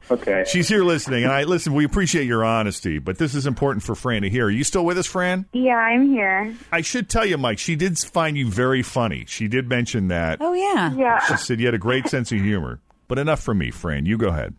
Okay. 0.10 0.44
she's 0.46 0.68
here 0.68 0.84
listening. 0.84 1.24
And 1.24 1.32
I 1.32 1.44
listen. 1.44 1.74
We 1.74 1.84
appreciate 1.84 2.26
your 2.26 2.44
honesty, 2.44 2.98
but 2.98 3.18
this 3.18 3.34
is 3.34 3.46
important 3.46 3.82
for 3.82 3.94
Fran 3.94 4.22
to 4.22 4.28
hear. 4.30 4.46
Are 4.46 4.50
you 4.50 4.62
still 4.64 4.84
with 4.84 4.98
us, 4.98 5.06
Fran? 5.06 5.46
Yeah, 5.52 5.76
I'm 5.76 6.08
here. 6.08 6.54
I 6.70 6.82
should 6.82 7.08
tell 7.08 7.24
you, 7.24 7.38
Mike. 7.38 7.58
She 7.58 7.74
did 7.76 7.98
find 7.98 8.36
you 8.36 8.48
very 8.50 8.82
funny. 8.82 9.24
She 9.26 9.48
did 9.48 9.68
mention 9.68 10.08
that. 10.08 10.38
Oh 10.40 10.52
yeah. 10.52 10.92
Yeah. 10.94 11.18
She 11.26 11.36
said 11.36 11.60
you 11.60 11.66
had 11.66 11.74
a 11.74 11.78
great 11.78 12.06
sense 12.08 12.30
of 12.32 12.38
humor. 12.40 12.80
But 13.08 13.18
enough 13.18 13.40
from 13.42 13.58
me, 13.58 13.70
Fran. 13.70 14.06
You 14.06 14.18
go 14.18 14.28
ahead. 14.28 14.54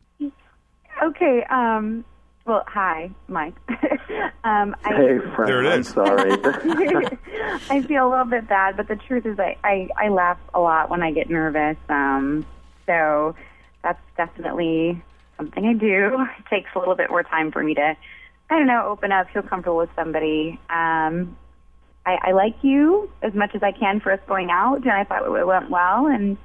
Okay. 1.04 1.44
Um. 1.50 2.04
Well, 2.46 2.64
hi, 2.68 3.12
Mike. 3.28 3.54
um. 4.44 4.76
I, 4.84 4.96
Hey, 4.96 5.20
friend. 5.36 5.48
There 5.48 5.64
it 5.64 5.72
I'm 5.72 5.84
sorry. 5.84 6.32
I 7.70 7.82
feel 7.88 8.08
a 8.08 8.10
little 8.10 8.26
bit 8.26 8.48
bad, 8.48 8.78
but 8.78 8.88
the 8.88 8.96
truth 8.96 9.26
is, 9.26 9.40
I, 9.40 9.58
I 9.64 9.90
I 9.98 10.10
laugh 10.10 10.40
a 10.54 10.60
lot 10.60 10.90
when 10.90 11.04
I 11.04 11.12
get 11.12 11.30
nervous. 11.30 11.78
Um. 11.90 12.46
So 12.88 13.36
that's 13.84 14.02
definitely 14.18 15.02
something 15.38 15.66
I 15.66 15.74
do. 15.74 16.26
It 16.40 16.46
takes 16.50 16.70
a 16.76 16.80
little 16.80 16.96
bit 16.96 17.10
more 17.10 17.24
time 17.24 17.52
for 17.52 17.64
me 17.64 17.74
to, 17.76 17.96
I 18.50 18.58
don't 18.58 18.68
know, 18.68 18.86
open 18.88 19.12
up, 19.12 19.30
feel 19.32 19.44
comfortable 19.44 19.78
with 19.78 19.90
somebody. 19.96 20.60
Um. 20.70 21.38
I, 22.04 22.18
I 22.24 22.32
like 22.32 22.56
you 22.64 23.12
as 23.22 23.36
much 23.36 23.54
as 23.54 23.62
I 23.62 23.72
can 23.72 24.00
for 24.00 24.12
us 24.12 24.20
going 24.28 24.50
out, 24.50 24.78
and 24.82 24.90
I 24.92 25.04
thought 25.04 25.24
it 25.24 25.46
went 25.46 25.70
well. 25.70 26.08
And 26.08 26.36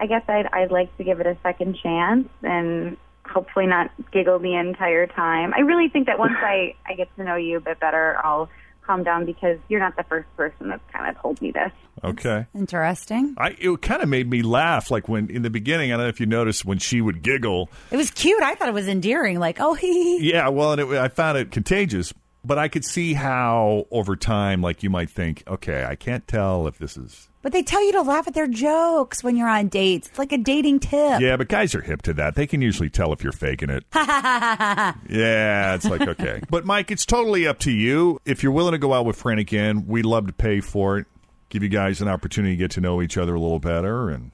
I 0.00 0.06
guess 0.06 0.22
I'd 0.28 0.46
I'd 0.50 0.70
like 0.72 0.96
to 0.96 1.04
give 1.04 1.20
it 1.20 1.26
a 1.26 1.36
second 1.42 1.76
chance 1.76 2.26
and 2.42 2.96
hopefully 3.34 3.66
not 3.66 3.90
giggle 4.12 4.38
the 4.38 4.54
entire 4.54 5.06
time. 5.06 5.52
I 5.54 5.60
really 5.60 5.88
think 5.88 6.06
that 6.06 6.18
once 6.18 6.34
I 6.36 6.74
I 6.86 6.94
get 6.94 7.14
to 7.16 7.24
know 7.24 7.36
you 7.36 7.58
a 7.58 7.60
bit 7.60 7.80
better, 7.80 8.18
I'll 8.24 8.48
calm 8.86 9.02
down 9.02 9.24
because 9.24 9.58
you're 9.68 9.80
not 9.80 9.96
the 9.96 10.04
first 10.04 10.28
person 10.36 10.68
that's 10.68 10.82
kind 10.92 11.08
of 11.08 11.20
told 11.20 11.40
me 11.42 11.50
this. 11.50 11.72
Okay. 12.02 12.46
Interesting. 12.54 13.34
I 13.38 13.56
it 13.58 13.82
kind 13.82 14.02
of 14.02 14.08
made 14.08 14.28
me 14.28 14.42
laugh. 14.42 14.90
Like 14.90 15.08
when 15.08 15.28
in 15.30 15.42
the 15.42 15.50
beginning, 15.50 15.92
I 15.92 15.96
don't 15.96 16.06
know 16.06 16.08
if 16.08 16.20
you 16.20 16.26
noticed 16.26 16.64
when 16.64 16.78
she 16.78 17.00
would 17.00 17.22
giggle. 17.22 17.70
It 17.90 17.96
was 17.96 18.10
cute. 18.10 18.42
I 18.42 18.54
thought 18.54 18.68
it 18.68 18.74
was 18.74 18.88
endearing. 18.88 19.38
Like, 19.38 19.58
oh, 19.60 19.74
hee 19.84 20.18
hee. 20.18 20.30
Yeah, 20.30 20.48
well, 20.48 20.72
and 20.72 20.80
it, 20.80 20.88
I 20.98 21.08
found 21.08 21.38
it 21.38 21.50
contagious. 21.50 22.12
But 22.46 22.58
I 22.58 22.68
could 22.68 22.84
see 22.84 23.14
how 23.14 23.86
over 23.90 24.16
time, 24.16 24.60
like 24.60 24.82
you 24.82 24.90
might 24.90 25.08
think, 25.08 25.44
okay, 25.48 25.86
I 25.88 25.96
can't 25.96 26.28
tell 26.28 26.66
if 26.66 26.78
this 26.78 26.98
is. 26.98 27.30
But 27.44 27.52
they 27.52 27.62
tell 27.62 27.84
you 27.84 27.92
to 27.92 28.00
laugh 28.00 28.26
at 28.26 28.32
their 28.32 28.46
jokes 28.46 29.22
when 29.22 29.36
you're 29.36 29.50
on 29.50 29.68
dates. 29.68 30.08
It's 30.08 30.18
like 30.18 30.32
a 30.32 30.38
dating 30.38 30.80
tip. 30.80 31.20
Yeah, 31.20 31.36
but 31.36 31.46
guys 31.48 31.74
are 31.74 31.82
hip 31.82 32.00
to 32.02 32.14
that. 32.14 32.36
They 32.36 32.46
can 32.46 32.62
usually 32.62 32.88
tell 32.88 33.12
if 33.12 33.22
you're 33.22 33.32
faking 33.32 33.68
it. 33.68 33.84
Yeah, 33.94 35.74
it's 35.74 35.84
like 35.84 36.00
okay. 36.00 36.40
But 36.50 36.64
Mike, 36.64 36.90
it's 36.90 37.04
totally 37.04 37.46
up 37.46 37.58
to 37.60 37.70
you. 37.70 38.18
If 38.24 38.42
you're 38.42 38.52
willing 38.52 38.72
to 38.72 38.78
go 38.78 38.94
out 38.94 39.04
with 39.04 39.16
Fran 39.16 39.38
again, 39.38 39.86
we'd 39.86 40.06
love 40.06 40.26
to 40.26 40.32
pay 40.32 40.60
for 40.60 40.96
it. 40.98 41.06
Give 41.50 41.62
you 41.62 41.68
guys 41.68 42.00
an 42.00 42.08
opportunity 42.08 42.54
to 42.54 42.58
get 42.58 42.70
to 42.72 42.80
know 42.80 43.02
each 43.02 43.18
other 43.18 43.34
a 43.34 43.40
little 43.40 43.58
better 43.60 44.08
and 44.08 44.30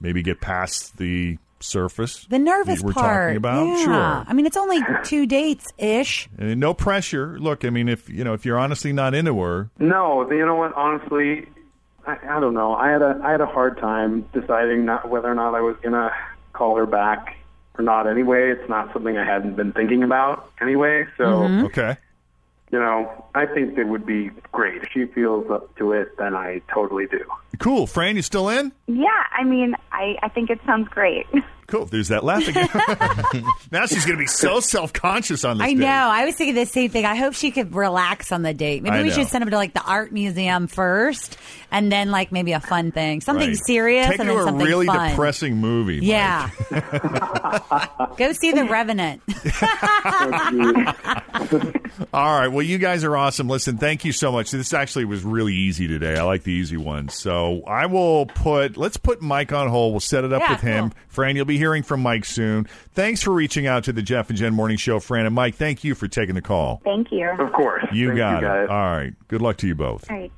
maybe 0.00 0.22
get 0.22 0.40
past 0.40 0.98
the 0.98 1.38
surface. 1.58 2.26
The 2.30 2.38
nervous 2.38 2.80
we're 2.80 2.92
part. 2.92 3.30
talking 3.30 3.36
about. 3.38 3.66
Yeah. 3.66 3.84
Sure. 3.84 4.24
I 4.28 4.32
mean, 4.34 4.46
it's 4.46 4.56
only 4.56 4.78
two 5.04 5.26
dates 5.26 5.72
ish. 5.78 6.28
No 6.38 6.74
pressure. 6.74 7.38
Look, 7.40 7.64
I 7.64 7.70
mean, 7.70 7.88
if 7.88 8.08
you 8.08 8.22
know, 8.22 8.34
if 8.34 8.44
you're 8.46 8.58
honestly 8.58 8.92
not 8.92 9.14
into 9.14 9.40
her, 9.40 9.70
no, 9.80 10.30
you 10.30 10.46
know 10.46 10.54
what? 10.54 10.72
Honestly, 10.74 11.48
I, 12.06 12.18
I 12.36 12.40
don't 12.40 12.54
know. 12.54 12.74
I 12.74 12.90
had 12.90 13.02
a 13.02 13.20
I 13.22 13.30
had 13.32 13.40
a 13.40 13.46
hard 13.46 13.78
time 13.78 14.26
deciding 14.32 14.84
not 14.84 15.08
whether 15.08 15.30
or 15.30 15.34
not 15.34 15.54
I 15.54 15.60
was 15.60 15.76
gonna 15.82 16.10
call 16.52 16.76
her 16.76 16.86
back 16.86 17.36
or 17.78 17.82
not. 17.84 18.06
Anyway, 18.06 18.50
it's 18.50 18.68
not 18.68 18.92
something 18.92 19.16
I 19.16 19.24
hadn't 19.24 19.56
been 19.56 19.72
thinking 19.72 20.02
about 20.02 20.50
anyway. 20.60 21.06
So 21.16 21.24
Mm-hmm. 21.24 21.66
Okay. 21.66 21.96
you 22.70 22.78
know, 22.78 23.24
I 23.34 23.46
think 23.46 23.78
it 23.78 23.84
would 23.84 24.04
be 24.06 24.30
great 24.50 24.82
if 24.82 24.88
she 24.92 25.06
feels 25.06 25.50
up 25.50 25.74
to 25.76 25.92
it. 25.92 26.16
Then 26.18 26.34
I 26.34 26.60
totally 26.72 27.06
do. 27.06 27.20
Cool. 27.58 27.86
Fran, 27.86 28.16
you 28.16 28.22
still 28.22 28.48
in? 28.48 28.72
Yeah, 28.86 29.08
I 29.38 29.44
mean, 29.44 29.74
I, 29.92 30.16
I 30.22 30.28
think 30.28 30.50
it 30.50 30.58
sounds 30.66 30.88
great. 30.88 31.26
Cool. 31.72 31.86
There's 31.86 32.08
that 32.08 32.22
laugh 32.22 32.46
again. 32.46 32.68
now 33.72 33.86
she's 33.86 34.04
going 34.04 34.18
to 34.18 34.22
be 34.22 34.26
so 34.26 34.60
self 34.60 34.92
conscious 34.92 35.42
on 35.42 35.56
this. 35.56 35.64
I 35.64 35.70
date. 35.70 35.78
know. 35.78 35.86
I 35.86 36.26
was 36.26 36.34
thinking 36.34 36.54
the 36.54 36.66
same 36.66 36.90
thing. 36.90 37.06
I 37.06 37.14
hope 37.14 37.32
she 37.32 37.50
could 37.50 37.74
relax 37.74 38.30
on 38.30 38.42
the 38.42 38.52
date. 38.52 38.82
Maybe 38.82 38.94
I 38.96 39.02
we 39.02 39.08
know. 39.08 39.14
should 39.14 39.28
send 39.28 39.42
him 39.42 39.48
to 39.48 39.56
like 39.56 39.72
the 39.72 39.80
art 39.82 40.12
museum 40.12 40.66
first, 40.66 41.38
and 41.70 41.90
then 41.90 42.10
like 42.10 42.30
maybe 42.30 42.52
a 42.52 42.60
fun 42.60 42.92
thing, 42.92 43.22
something 43.22 43.48
Right. 43.48 43.56
serious, 43.64 44.06
Take 44.08 44.20
and 44.20 44.28
her 44.28 44.44
then 44.44 44.54
to 44.58 44.60
a 44.60 44.64
really 44.66 44.84
fun. 44.86 45.10
depressing 45.12 45.56
movie. 45.56 46.00
Mike. 46.00 46.06
Yeah. 46.08 46.50
Go 48.18 48.32
see 48.32 48.52
the 48.52 48.66
Revenant. 48.66 49.22
All 52.14 52.38
right. 52.38 52.48
Well, 52.48 52.62
you 52.62 52.78
guys 52.78 53.04
are 53.04 53.16
awesome. 53.16 53.48
Listen, 53.48 53.78
thank 53.78 54.04
you 54.04 54.12
so 54.12 54.30
much. 54.32 54.50
This 54.50 54.74
actually 54.74 55.04
was 55.06 55.22
really 55.24 55.54
easy 55.54 55.88
today. 55.88 56.16
I 56.18 56.22
like 56.24 56.42
the 56.42 56.52
easy 56.52 56.76
ones. 56.76 57.14
So 57.14 57.62
I 57.66 57.86
will 57.86 58.26
put, 58.26 58.76
let's 58.76 58.96
put 58.98 59.22
Mike 59.22 59.52
on 59.52 59.68
hold. 59.68 59.92
We'll 59.92 60.00
set 60.00 60.24
it 60.24 60.32
up 60.32 60.40
Yeah, 60.42 60.52
with 60.52 60.60
him. 60.60 60.90
cool. 60.90 60.98
Fran, 61.08 61.36
you'll 61.36 61.44
be 61.46 61.58
hearing 61.62 61.84
from 61.84 62.02
Mike 62.02 62.24
soon. 62.24 62.64
Thanks 62.92 63.22
for 63.22 63.30
reaching 63.32 63.68
out 63.68 63.84
to 63.84 63.92
the 63.92 64.02
Jeff 64.02 64.28
and 64.30 64.36
Jen 64.36 64.52
Morning 64.52 64.76
Show, 64.76 64.98
Fran. 64.98 65.26
And 65.26 65.34
Mike, 65.34 65.54
thank 65.54 65.84
you 65.84 65.94
for 65.94 66.08
taking 66.08 66.34
the 66.34 66.42
call. 66.42 66.80
Thank 66.84 67.12
you. 67.12 67.28
Of 67.38 67.52
course. 67.52 67.84
You 67.92 68.08
Thank 68.08 68.18
got 68.18 68.42
you 68.42 68.48
it. 68.48 68.50
guys. 68.50 68.66
All 68.68 68.76
right. 68.96 69.12
Good 69.28 69.42
luck 69.42 69.58
to 69.58 69.68
you 69.68 69.76
both. 69.76 70.10
All 70.10 70.16
right. 70.16 70.32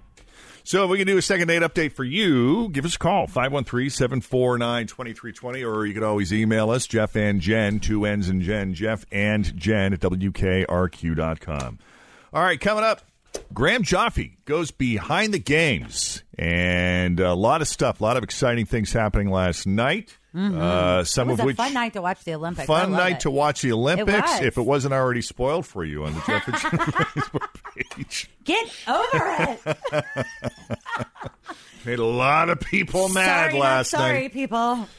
So 0.64 0.84
if 0.84 0.90
we 0.90 0.98
can 0.98 1.06
do 1.06 1.16
a 1.16 1.22
second 1.22 1.48
date 1.48 1.62
update 1.62 1.92
for 1.92 2.04
you, 2.04 2.68
give 2.70 2.84
us 2.84 2.96
a 2.96 2.98
call, 2.98 3.26
513-749-2320, 3.26 5.66
or 5.70 5.86
you 5.86 5.94
could 5.94 6.02
always 6.02 6.32
email 6.32 6.70
us, 6.70 6.86
Jeff 6.86 7.16
and 7.16 7.40
Jen, 7.40 7.80
two 7.80 8.04
N's 8.04 8.28
and 8.28 8.42
Jen, 8.42 8.74
Jeff 8.74 9.04
and 9.12 9.56
Jen 9.56 9.92
at 9.92 10.00
WKRQ.com. 10.00 11.78
All 12.32 12.42
right, 12.42 12.60
coming 12.60 12.84
up, 12.84 13.02
Graham 13.52 13.82
Joffe 13.82 14.36
goes 14.44 14.70
behind 14.70 15.34
the 15.34 15.38
games, 15.38 16.22
and 16.38 17.20
a 17.20 17.34
lot 17.34 17.60
of 17.60 17.68
stuff, 17.68 18.00
a 18.00 18.04
lot 18.04 18.16
of 18.16 18.24
exciting 18.24 18.66
things 18.66 18.92
happening 18.92 19.30
last 19.30 19.66
night. 19.66 20.16
Uh, 20.34 21.04
some 21.04 21.28
Mm-hmm. 21.28 21.30
it 21.30 21.32
was 21.32 21.38
of 21.38 21.44
a 21.44 21.46
which 21.46 21.56
fun 21.56 21.72
night 21.74 21.92
to 21.92 22.02
watch 22.02 22.24
the 22.24 22.34
Olympics. 22.34 22.66
Fun 22.66 22.90
night 22.92 23.16
it. 23.16 23.20
to 23.20 23.30
watch 23.30 23.62
the 23.62 23.72
Olympics. 23.72 24.30
was. 24.32 24.40
If 24.42 24.58
it 24.58 24.62
wasn't 24.62 24.94
already 24.94 25.22
spoiled 25.22 25.64
for 25.66 25.84
you 25.84 26.04
on 26.04 26.14
the 26.14 26.20
Jeff 26.26 26.48
and 26.48 26.56
Facebook 26.56 27.48
page. 27.96 28.28
Get 28.44 28.68
over 28.88 29.58
it. 29.64 29.76
Made 31.86 31.98
a 31.98 32.04
lot 32.04 32.48
of 32.50 32.58
people 32.60 33.08
mad 33.10 33.50
sorry, 33.50 33.60
last 33.60 33.90
sorry, 33.90 34.22
night. 34.22 34.32
people. 34.32 34.88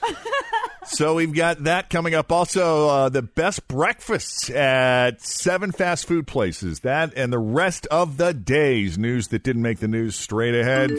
So 0.88 1.16
we've 1.16 1.34
got 1.34 1.64
that 1.64 1.90
coming 1.90 2.14
up. 2.14 2.32
Also, 2.32 2.88
uh, 2.88 3.10
the 3.10 3.24
best 3.24 3.68
breakfasts 3.68 4.52
at 4.52 5.20
seven 5.20 5.72
fast 5.72 6.06
food 6.06 6.28
places. 6.28 6.82
That 6.82 7.12
and 7.18 7.34
the 7.34 7.40
rest 7.40 7.88
of 7.88 8.18
the 8.18 8.36
day's 8.36 8.96
news 8.96 9.30
that 9.30 9.42
didn't 9.42 9.64
make 9.64 9.80
the 9.80 9.88
news 9.88 10.16
straight 10.16 10.54
ahead. 10.54 10.92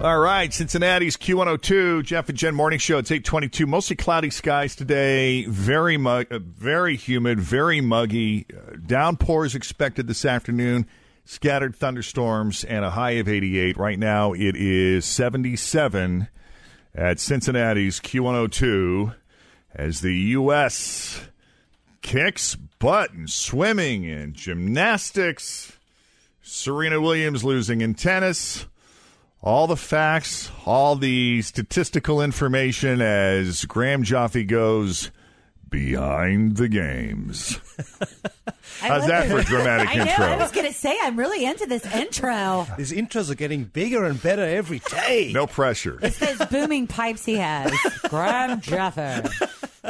All 0.00 0.20
right, 0.20 0.54
Cincinnati's 0.54 1.16
Q102, 1.16 2.04
Jeff 2.04 2.28
and 2.28 2.38
Jen 2.38 2.54
Morning 2.54 2.78
Show. 2.78 2.98
It's 2.98 3.10
822. 3.10 3.66
Mostly 3.66 3.96
cloudy 3.96 4.30
skies 4.30 4.76
today. 4.76 5.44
Very 5.46 5.96
mug, 5.96 6.28
uh, 6.30 6.38
very 6.38 6.94
humid, 6.94 7.40
very 7.40 7.80
muggy. 7.80 8.46
Uh, 8.48 8.76
downpours 8.86 9.56
expected 9.56 10.06
this 10.06 10.24
afternoon. 10.24 10.86
Scattered 11.24 11.74
thunderstorms 11.74 12.62
and 12.62 12.84
a 12.84 12.90
high 12.90 13.12
of 13.12 13.28
88. 13.28 13.76
Right 13.76 13.98
now 13.98 14.34
it 14.34 14.54
is 14.54 15.04
77 15.04 16.28
at 16.94 17.18
Cincinnati's 17.18 17.98
Q102 17.98 19.16
as 19.74 20.00
the 20.00 20.14
U.S. 20.14 21.26
kicks 22.02 22.54
butt 22.54 23.10
in 23.14 23.26
swimming 23.26 24.08
and 24.08 24.32
gymnastics. 24.32 25.72
Serena 26.40 27.00
Williams 27.00 27.42
losing 27.42 27.80
in 27.80 27.94
tennis. 27.94 28.66
All 29.40 29.66
the 29.66 29.76
facts, 29.76 30.50
all 30.66 30.96
the 30.96 31.42
statistical 31.42 32.20
information 32.20 33.00
as 33.00 33.64
Graham 33.66 34.02
Joffe 34.02 34.46
goes 34.46 35.10
behind 35.70 36.56
the 36.56 36.68
games. 36.68 37.60
How's 38.80 39.06
that 39.06 39.28
for 39.28 39.38
a 39.38 39.44
dramatic 39.44 39.88
I 39.90 39.94
know. 39.94 40.02
intro? 40.02 40.24
I 40.26 40.36
was 40.36 40.50
going 40.50 40.66
to 40.66 40.72
say 40.72 40.96
I'm 41.02 41.16
really 41.16 41.44
into 41.44 41.66
this 41.66 41.84
intro. 41.94 42.66
These 42.76 42.92
intros 42.92 43.30
are 43.30 43.34
getting 43.36 43.64
bigger 43.64 44.04
and 44.04 44.20
better 44.20 44.42
every 44.42 44.80
day. 44.80 45.30
No 45.32 45.46
pressure. 45.46 45.98
It's 46.02 46.18
those 46.18 46.44
booming 46.48 46.86
pipes 46.88 47.24
he 47.24 47.34
has. 47.36 47.72
Graham 48.08 48.60
Joffe. 48.60 49.30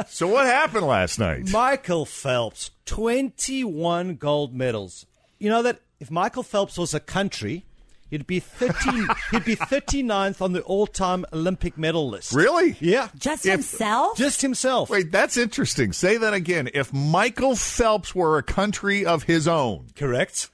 So 0.09 0.27
what 0.27 0.45
happened 0.45 0.85
last 0.85 1.17
night? 1.19 1.51
Michael 1.51 2.05
Phelps, 2.05 2.71
21 2.85 4.15
gold 4.15 4.53
medals. 4.53 5.05
You 5.39 5.49
know 5.49 5.63
that 5.63 5.79
if 5.99 6.11
Michael 6.11 6.43
Phelps 6.43 6.77
was 6.77 6.93
a 6.93 6.99
country, 6.99 7.65
he'd 8.09 8.27
be 8.27 8.39
13 8.39 9.07
he'd 9.31 9.45
be 9.45 9.55
39th 9.55 10.41
on 10.41 10.53
the 10.53 10.61
all-time 10.61 11.25
Olympic 11.33 11.77
medal 11.77 12.09
list. 12.09 12.33
Really? 12.33 12.75
Yeah. 12.79 13.09
Just 13.17 13.45
If- 13.45 13.51
himself? 13.53 14.17
Just 14.17 14.41
himself. 14.41 14.89
Wait, 14.89 15.11
that's 15.11 15.37
interesting. 15.37 15.93
Say 15.93 16.17
that 16.17 16.33
again. 16.33 16.69
If 16.73 16.93
Michael 16.93 17.55
Phelps 17.55 18.13
were 18.15 18.37
a 18.37 18.43
country 18.43 19.05
of 19.05 19.23
his 19.23 19.47
own, 19.47 19.87
Correct. 19.95 20.49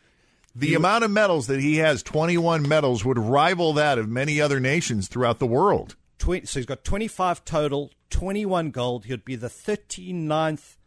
the 0.55 0.73
amount 0.75 1.03
of 1.03 1.11
medals 1.11 1.47
that 1.47 1.59
he 1.59 1.77
has, 1.77 2.01
21 2.03 2.67
medals, 2.67 3.03
would 3.03 3.17
rival 3.17 3.73
that 3.73 3.97
of 3.97 4.07
many 4.09 4.39
other 4.39 4.59
nations 4.59 5.07
throughout 5.07 5.39
the 5.39 5.47
world. 5.47 5.95
20, 6.19 6.45
so 6.45 6.59
he's 6.59 6.65
got 6.65 6.83
25 6.83 7.43
total, 7.43 7.91
21 8.09 8.71
gold. 8.71 9.05
He'd 9.05 9.25
be 9.25 9.35
the 9.35 9.49
39th 9.49 10.77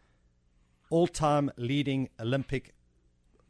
all-time 0.90 1.50
leading 1.58 2.08
Olympic 2.18 2.72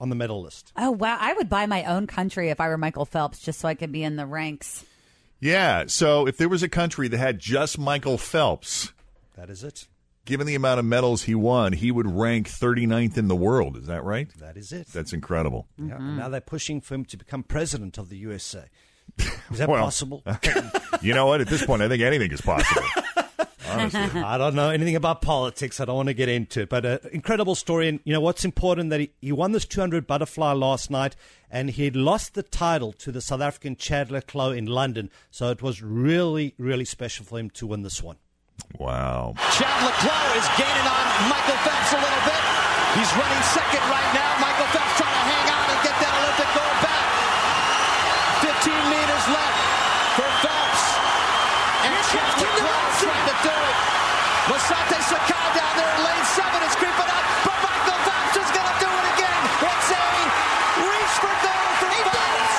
on 0.01 0.09
the 0.11 0.17
medal 0.17 0.43
list. 0.43 0.73
Oh, 0.77 0.91
wow. 0.91 1.17
I 1.21 1.33
would 1.35 1.49
buy 1.49 1.67
my 1.67 1.85
own 1.85 2.07
country 2.07 2.51
if 2.51 2.61
I 2.61 2.69
were 2.69 2.79
Michael 2.79 3.05
Phelps 3.05 3.39
just 3.41 3.59
so 3.61 3.69
I 3.69 3.75
could 3.75 3.93
be 3.93 4.03
in 4.03 4.17
the 4.17 4.27
ranks. 4.27 4.85
Yeah, 5.41 5.85
so 5.87 6.27
if 6.27 6.37
there 6.37 6.49
was 6.49 6.63
a 6.65 6.69
country 6.69 7.07
that 7.09 7.19
had 7.19 7.39
just 7.39 7.79
Michael 7.79 8.19
Phelps, 8.19 8.93
That 9.37 9.51
is 9.51 9.63
it. 9.63 9.87
given 10.25 10.47
the 10.49 10.57
amount 10.57 10.81
of 10.81 10.85
medals 10.85 11.23
he 11.25 11.35
won, 11.37 11.73
he 11.75 11.93
would 11.93 12.11
rank 12.11 12.49
39th 12.49 13.17
in 13.17 13.29
the 13.29 13.37
world. 13.37 13.77
Is 13.77 13.87
that 13.87 14.03
right? 14.03 14.29
That 14.41 14.57
is 14.57 14.73
it. 14.73 14.89
That's 14.89 15.13
incredible. 15.13 15.69
Yeah, 15.77 15.85
and 15.85 15.93
mm-hmm. 15.93 16.17
now 16.19 16.29
they're 16.29 16.41
pushing 16.41 16.81
for 16.81 16.95
him 16.97 17.05
to 17.07 17.17
become 17.17 17.45
president 17.45 17.99
of 17.99 18.09
the 18.09 18.17
USA. 18.19 18.65
Is 19.51 19.59
that 19.59 19.69
Well, 19.69 19.85
possible? 19.85 20.23
You 21.01 21.15
know 21.15 21.27
what? 21.27 21.41
At 21.41 21.47
this 21.47 21.65
point, 21.65 21.81
I 21.83 21.89
think 21.89 22.03
anything 22.03 22.33
is 22.33 22.41
possible. 22.41 22.83
Honestly. 23.79 24.21
I 24.23 24.39
don't 24.39 24.55
know 24.55 24.71
anything 24.71 24.97
about 24.97 25.23
politics. 25.23 25.81
I 25.81 25.85
don't 25.85 25.97
want 25.97 26.09
to 26.09 26.15
get 26.15 26.29
into 26.29 26.63
it. 26.63 26.69
But 26.69 26.85
uh, 26.85 26.99
incredible 27.13 27.55
story. 27.55 27.89
And 27.89 28.01
you 28.05 28.13
know 28.13 28.21
what's 28.21 28.45
important 28.45 28.91
that 28.91 29.01
he, 29.01 29.11
he 29.21 29.33
won 29.33 29.53
this 29.53 29.65
200 29.65 30.07
butterfly 30.07 30.53
last 30.53 30.91
night, 30.91 31.17
and 31.51 31.71
he 31.71 31.85
had 31.85 31.97
lost 31.97 32.35
the 32.35 32.43
title 32.43 32.93
to 32.95 33.13
the 33.13 33.21
South 33.21 33.41
African 33.41 33.77
Chad 33.77 34.11
le 34.11 34.23
Clos 34.23 34.57
in 34.57 34.67
London. 34.67 35.11
So 35.31 35.51
it 35.51 35.63
was 35.63 35.83
really, 35.83 36.55
really 36.59 36.85
special 36.85 37.25
for 37.25 37.39
him 37.39 37.51
to 37.51 37.67
win 37.67 37.83
this 37.83 38.03
one. 38.03 38.17
Wow. 38.79 39.35
Chad 39.57 39.83
le 39.85 39.93
Clos 40.03 40.37
is 40.37 40.49
gaining 40.59 40.87
on 40.87 41.05
Michael 41.31 41.59
Phelps 41.65 41.93
a 41.93 42.01
little 42.01 42.25
bit. 42.27 42.43
He's 42.99 43.13
running 43.15 43.43
second 43.55 43.85
right 43.89 44.11
now. 44.15 44.31
Michael 44.43 44.69
Phelps 44.75 44.95
trying 44.99 45.15
to 45.15 45.25
hang 45.31 45.47
on 45.55 45.67
and 45.71 45.81
get 45.87 45.97
that 46.03 46.15
Olympic 46.19 46.51
gold 46.57 46.79
back. 46.83 47.07
15 48.43 48.75
meters 48.91 49.25
left 49.31 49.59
for 50.19 50.29
Phelps. 50.43 50.85
And 51.87 51.95
Chad 52.11 52.29
Masato 54.49 54.99
Sakai 55.05 55.47
down 55.55 55.73
there 55.77 55.93
in 55.97 56.01
lane 56.09 56.27
seven 56.33 56.61
is 56.65 56.75
creeping 56.81 57.11
up, 57.13 57.25
but 57.45 57.57
Michael 57.61 58.01
Phelps 58.07 58.37
is 58.41 58.51
going 58.57 58.65
to 58.65 58.77
do 58.81 58.89
it 58.89 59.07
again. 59.15 59.41
It's 59.69 59.91
a 59.93 60.05
reach 60.89 61.15
for 61.21 61.35
gold 61.45 61.75
for 61.81 61.91
Phelps. 62.09 62.57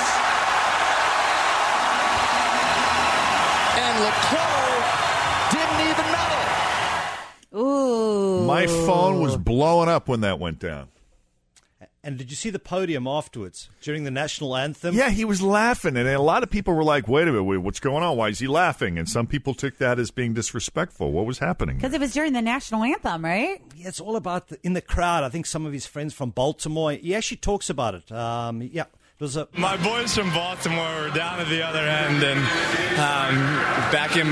And 3.84 3.94
le 4.06 4.12
Clos 4.30 4.86
didn't 5.50 5.80
even 5.90 6.06
medal. 6.14 6.44
Ooh. 7.58 8.46
My 8.46 8.66
phone 8.66 9.20
was 9.20 9.36
blowing 9.36 9.88
up 9.88 10.06
when 10.08 10.20
that 10.20 10.38
went 10.38 10.58
down. 10.60 10.88
And 12.02 12.16
did 12.16 12.30
you 12.30 12.36
see 12.36 12.48
the 12.48 12.58
podium 12.58 13.06
afterwards 13.06 13.68
during 13.82 14.04
the 14.04 14.10
national 14.10 14.56
anthem? 14.56 14.94
Yeah, 14.94 15.10
he 15.10 15.26
was 15.26 15.42
laughing, 15.42 15.98
and 15.98 16.08
a 16.08 16.18
lot 16.18 16.42
of 16.42 16.48
people 16.48 16.72
were 16.72 16.82
like, 16.82 17.06
"Wait 17.08 17.24
a 17.24 17.26
minute, 17.26 17.44
wait, 17.44 17.58
what's 17.58 17.78
going 17.80 18.02
on? 18.02 18.16
Why 18.16 18.28
is 18.28 18.38
he 18.38 18.46
laughing?" 18.46 18.98
And 18.98 19.06
some 19.06 19.26
people 19.26 19.52
took 19.52 19.76
that 19.78 19.98
as 19.98 20.10
being 20.10 20.32
disrespectful. 20.32 21.12
What 21.12 21.26
was 21.26 21.40
happening? 21.40 21.76
Because 21.76 21.92
it 21.92 22.00
was 22.00 22.14
during 22.14 22.32
the 22.32 22.40
national 22.40 22.84
anthem, 22.84 23.22
right? 23.22 23.60
Yeah, 23.76 23.88
it's 23.88 24.00
all 24.00 24.16
about 24.16 24.48
the, 24.48 24.58
in 24.62 24.72
the 24.72 24.80
crowd. 24.80 25.24
I 25.24 25.28
think 25.28 25.44
some 25.44 25.66
of 25.66 25.74
his 25.74 25.86
friends 25.86 26.14
from 26.14 26.30
Baltimore. 26.30 26.92
He 26.92 27.14
actually 27.14 27.36
talks 27.36 27.68
about 27.68 27.94
it. 27.94 28.10
Um, 28.10 28.62
yeah, 28.62 28.84
it 28.84 29.20
was 29.20 29.36
a 29.36 29.46
My 29.52 29.76
boys 29.76 30.14
from 30.14 30.30
Baltimore 30.30 31.02
were 31.02 31.10
down 31.10 31.38
at 31.40 31.48
the 31.48 31.62
other 31.62 31.80
end, 31.80 32.22
and 32.22 32.38
um, 32.98 33.36
back 33.92 34.16
in 34.16 34.26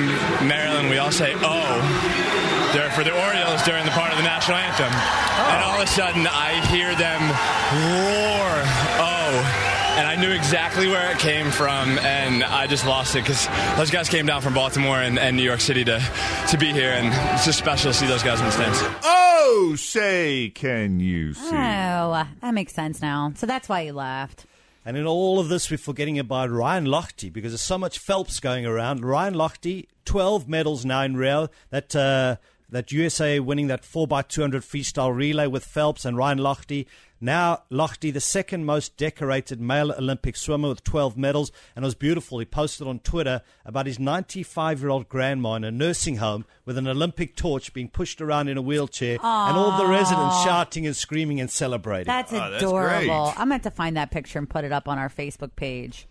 Maryland, 0.49 0.89
we 0.89 0.97
all 0.97 1.13
say 1.13 1.35
"oh" 1.37 2.29
there 2.33 2.48
for 2.69 3.03
the 3.03 3.13
Orioles 3.13 3.63
during 3.63 3.85
the 3.85 3.91
part 3.93 4.11
of 4.11 4.19
the 4.19 4.25
national 4.25 4.59
anthem, 4.59 4.93
and 4.93 5.65
all 5.65 5.77
of 5.77 5.83
a 5.83 5.87
sudden 5.87 6.27
I 6.27 6.65
hear 6.67 6.95
them 6.97 7.21
roar 7.23 8.63
"oh," 9.01 9.95
and 9.97 10.07
I 10.07 10.17
knew 10.17 10.31
exactly 10.31 10.87
where 10.87 11.11
it 11.11 11.19
came 11.19 11.51
from, 11.51 11.99
and 12.01 12.45
I 12.45 12.67
just 12.67 12.85
lost 12.87 13.17
it 13.17 13.21
because 13.21 13.49
those 13.77 13.91
guys 13.91 14.09
came 14.09 14.27
down 14.27 14.43
from 14.43 14.53
Baltimore 14.53 14.99
and, 14.99 15.19
and 15.19 15.37
New 15.37 15.43
York 15.43 15.61
City 15.61 15.83
to 15.85 16.03
to 16.51 16.59
be 16.59 16.73
here, 16.73 16.91
and 16.91 17.07
it's 17.35 17.47
just 17.47 17.59
special 17.59 17.91
to 17.91 17.97
see 17.97 18.07
those 18.07 18.23
guys 18.23 18.39
in 18.39 18.47
the 18.47 18.53
stands. 18.53 18.79
Oh, 19.03 19.75
say, 19.79 20.51
can 20.51 21.01
you 21.01 21.33
see? 21.33 21.57
Oh, 21.57 22.27
that 22.43 22.55
makes 22.55 22.75
sense 22.75 23.01
now. 23.01 23.33
So 23.37 23.47
that's 23.47 23.69
why 23.69 23.81
you 23.83 23.95
laughed. 23.95 24.45
And 24.85 24.97
in 24.97 25.07
all 25.07 25.39
of 25.39 25.49
this, 25.49 25.71
we're 25.71 25.79
forgetting 25.79 26.19
about 26.19 26.51
Ryan 26.51 26.87
Lochte 26.87 27.33
because 27.33 27.53
there's 27.53 27.61
so 27.61 27.79
much 27.79 27.99
Phelps 27.99 28.41
going 28.41 28.67
around. 28.67 29.05
Ryan 29.05 29.35
Lochte, 29.35 29.87
12 30.05 30.49
medals 30.49 30.85
now 30.85 31.03
in 31.03 31.17
Rio. 31.17 31.49
That 31.71 31.95
uh, 31.95 32.37
that 32.71 32.93
USA 32.93 33.41
winning 33.41 33.69
that 33.69 33.83
4x200 33.83 34.53
freestyle 34.57 35.15
relay 35.15 35.47
with 35.47 35.65
Phelps 35.65 36.05
and 36.05 36.17
Ryan 36.17 36.39
Lochte. 36.39 36.87
Now, 37.21 37.63
Lochte, 37.71 38.13
the 38.13 38.21
second 38.21 38.65
most 38.65 38.97
decorated 38.97 39.61
male 39.61 39.91
Olympic 39.93 40.37
swimmer 40.37 40.69
with 40.69 40.85
12 40.85 41.17
medals. 41.17 41.51
And 41.75 41.85
it 41.85 41.87
was 41.87 41.95
beautiful. 41.95 42.39
He 42.39 42.45
posted 42.45 42.87
on 42.87 43.01
Twitter 43.01 43.43
about 43.65 43.87
his 43.87 43.99
95 43.99 44.81
year 44.81 44.91
old 44.91 45.09
grandma 45.09 45.55
in 45.55 45.65
a 45.65 45.71
nursing 45.71 46.19
home 46.19 46.45
with 46.65 46.79
an 46.79 46.87
Olympic 46.87 47.35
torch 47.35 47.73
being 47.73 47.89
pushed 47.89 48.21
around 48.21 48.49
in 48.49 48.57
a 48.57 48.63
wheelchair 48.63 49.15
and 49.15 49.57
all 49.57 49.79
the 49.79 49.87
residents 49.87 50.45
shouting 50.45 50.87
and 50.87 50.95
screaming 50.95 51.41
and 51.41 51.51
celebrating. 51.51 52.07
That's 52.07 52.33
adorable. 52.33 53.33
I'm 53.37 53.49
going 53.49 53.49
to 53.49 53.55
have 53.55 53.63
to 53.63 53.71
find 53.71 53.97
that 53.97 54.11
picture 54.11 54.39
and 54.39 54.49
put 54.49 54.65
it 54.65 54.73
up 54.73 54.89
on 54.89 54.99
our 54.99 55.09
Facebook 55.09 55.57
page. 55.57 56.07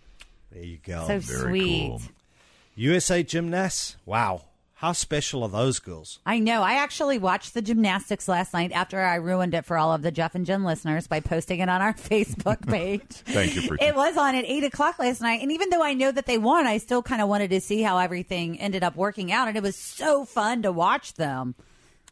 There 0.51 0.63
you 0.63 0.79
go. 0.83 1.05
So 1.07 1.19
sweet. 1.19 1.99
USA 2.75 3.23
gymnasts. 3.23 3.95
Wow. 4.05 4.41
How 4.77 4.91
special 4.91 5.41
are 5.41 5.49
those 5.49 5.79
girls? 5.79 6.19
I 6.23 6.37
know. 6.37 6.61
I 6.61 6.73
actually 6.73 7.17
watched 7.17 7.55
the 7.55 7.63
gymnastics 7.63 8.27
last 8.27 8.53
night 8.53 8.71
after 8.71 9.01
I 9.01 9.15
ruined 9.15 9.55
it 9.55 9.65
for 9.65 9.75
all 9.75 9.91
of 9.91 10.03
the 10.03 10.11
Jeff 10.11 10.35
and 10.35 10.45
Jen 10.45 10.63
listeners 10.63 11.07
by 11.07 11.19
posting 11.19 11.61
it 11.61 11.67
on 11.67 11.81
our 11.81 11.93
Facebook 11.95 12.63
page. 12.67 13.01
Thank 13.01 13.55
you 13.55 13.63
for 13.63 13.75
It 13.81 13.95
was 13.95 14.17
on 14.17 14.35
at 14.35 14.45
eight 14.45 14.63
o'clock 14.63 14.99
last 14.99 15.19
night, 15.19 15.41
and 15.41 15.51
even 15.51 15.71
though 15.71 15.81
I 15.81 15.95
know 15.95 16.11
that 16.11 16.27
they 16.27 16.37
won, 16.37 16.67
I 16.67 16.77
still 16.77 17.01
kind 17.01 17.23
of 17.23 17.27
wanted 17.27 17.49
to 17.49 17.59
see 17.59 17.81
how 17.81 17.97
everything 17.97 18.59
ended 18.59 18.83
up 18.83 18.95
working 18.95 19.31
out, 19.31 19.47
and 19.47 19.57
it 19.57 19.63
was 19.63 19.75
so 19.75 20.25
fun 20.25 20.61
to 20.61 20.71
watch 20.71 21.15
them. 21.15 21.55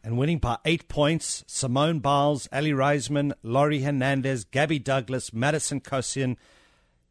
And 0.04 0.18
winning 0.18 0.40
by 0.40 0.58
eight 0.66 0.88
points, 0.88 1.44
Simone 1.46 2.00
Biles, 2.00 2.50
Aly 2.52 2.72
Raisman, 2.72 3.34
Laurie 3.44 3.82
Hernandez, 3.82 4.44
Gabby 4.44 4.80
Douglas, 4.80 5.32
Madison 5.32 5.82
Kocian. 5.82 6.36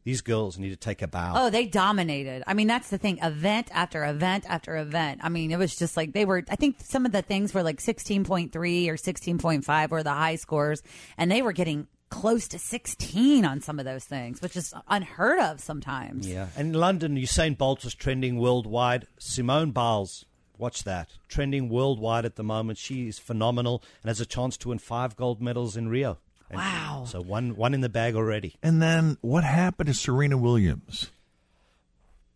These 0.04 0.20
girls 0.20 0.58
need 0.58 0.68
to 0.68 0.76
take 0.76 1.00
a 1.00 1.08
bow. 1.08 1.32
Oh, 1.34 1.50
they 1.50 1.64
dominated. 1.64 2.44
I 2.46 2.52
mean, 2.52 2.66
that's 2.66 2.90
the 2.90 2.98
thing. 2.98 3.18
Event 3.22 3.68
after 3.72 4.04
event 4.04 4.44
after 4.46 4.76
event. 4.76 5.20
I 5.24 5.30
mean, 5.30 5.50
it 5.50 5.58
was 5.58 5.74
just 5.76 5.96
like 5.96 6.12
they 6.12 6.26
were. 6.26 6.44
I 6.50 6.56
think 6.56 6.76
some 6.80 7.06
of 7.06 7.12
the 7.12 7.22
things 7.22 7.54
were 7.54 7.62
like 7.62 7.80
sixteen 7.80 8.22
point 8.22 8.52
three 8.52 8.88
or 8.90 8.98
sixteen 8.98 9.38
point 9.38 9.64
five 9.64 9.90
were 9.90 10.02
the 10.02 10.12
high 10.12 10.36
scores, 10.36 10.82
and 11.16 11.32
they 11.32 11.40
were 11.40 11.52
getting 11.52 11.86
close 12.10 12.46
to 12.48 12.58
sixteen 12.58 13.46
on 13.46 13.62
some 13.62 13.78
of 13.78 13.86
those 13.86 14.04
things, 14.04 14.42
which 14.42 14.56
is 14.56 14.74
unheard 14.88 15.40
of 15.40 15.58
sometimes. 15.58 16.28
Yeah. 16.28 16.48
And 16.54 16.74
in 16.74 16.80
London, 16.80 17.16
Usain 17.16 17.56
Bolt 17.56 17.82
was 17.82 17.94
trending 17.94 18.36
worldwide. 18.36 19.06
Simone 19.18 19.70
Biles, 19.70 20.26
watch 20.58 20.84
that. 20.84 21.08
Trending 21.28 21.70
worldwide 21.70 22.26
at 22.26 22.36
the 22.36 22.44
moment. 22.44 22.76
She 22.78 23.08
is 23.08 23.18
phenomenal 23.18 23.82
and 24.02 24.10
has 24.10 24.20
a 24.20 24.26
chance 24.26 24.58
to 24.58 24.68
win 24.68 24.78
five 24.78 25.16
gold 25.16 25.40
medals 25.40 25.78
in 25.78 25.88
Rio. 25.88 26.18
And 26.50 26.58
Wow. 26.58 27.04
So 27.06 27.20
one, 27.20 27.56
one 27.56 27.74
in 27.74 27.80
the 27.80 27.88
bag 27.88 28.14
already. 28.14 28.56
And 28.62 28.80
then 28.82 29.18
what 29.20 29.44
happened 29.44 29.88
to 29.88 29.94
Serena 29.94 30.36
Williams? 30.36 31.10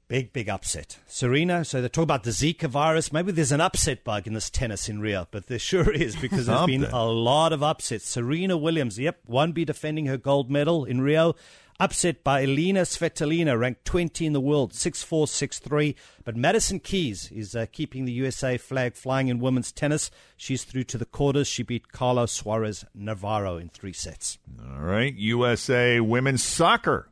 Big, 0.09 0.33
big 0.33 0.49
upset. 0.49 0.97
Serena, 1.07 1.67
so 1.67 1.83
they 1.83 1.89
talk 1.89 2.03
about 2.03 2.23
the 2.23 2.31
Zika 2.31 2.67
virus. 2.67 3.13
Maybe 3.13 3.31
there's 3.31 3.53
an 3.53 3.61
upset 3.61 4.05
bug 4.05 4.27
in 4.27 4.33
this 4.33 4.49
tennis 4.49 4.89
in 4.89 5.01
Rio, 5.01 5.29
but 5.31 5.49
there 5.49 5.59
sure 5.59 5.93
is 5.93 6.17
because 6.17 6.47
there's 6.47 6.65
been 6.65 6.85
a 6.85 7.05
lot 7.05 7.53
of 7.53 7.63
upsets. 7.63 8.07
Serena 8.07 8.57
Williams, 8.57 8.99
yep, 8.99 9.21
won't 9.27 9.55
be 9.55 9.67
defending 9.67 10.07
her 10.07 10.17
gold 10.17 10.51
medal 10.51 10.87
in 10.87 11.03
Rio. 11.03 11.35
Upset 11.79 12.25
by 12.25 12.41
Elina 12.41 12.81
Svitolina, 12.81 13.57
ranked 13.57 13.85
20 13.85 14.25
in 14.25 14.33
the 14.33 14.41
world, 14.41 14.73
6'4, 14.73 15.27
6'3. 15.27 15.95
But 16.25 16.37
Madison 16.37 16.81
Keys 16.81 17.31
is 17.31 17.55
uh, 17.55 17.67
keeping 17.71 18.07
the 18.07 18.13
USA 18.13 18.57
flag 18.57 18.95
flying 18.95 19.29
in 19.29 19.39
women's 19.41 19.73
tennis. 19.73 20.11
She's 20.39 20.65
through 20.65 20.85
to 20.85 20.99
the 20.99 21.05
quarters. 21.05 21.47
She 21.47 21.63
beat 21.63 21.93
Carla 21.93 22.29
Suarez 22.29 22.85
Navarro 22.95 23.59
in 23.59 23.69
three 23.69 23.93
sets. 23.93 24.39
All 24.59 24.81
right, 24.81 25.15
USA 25.15 26.01
women's 26.01 26.43
soccer. 26.43 27.11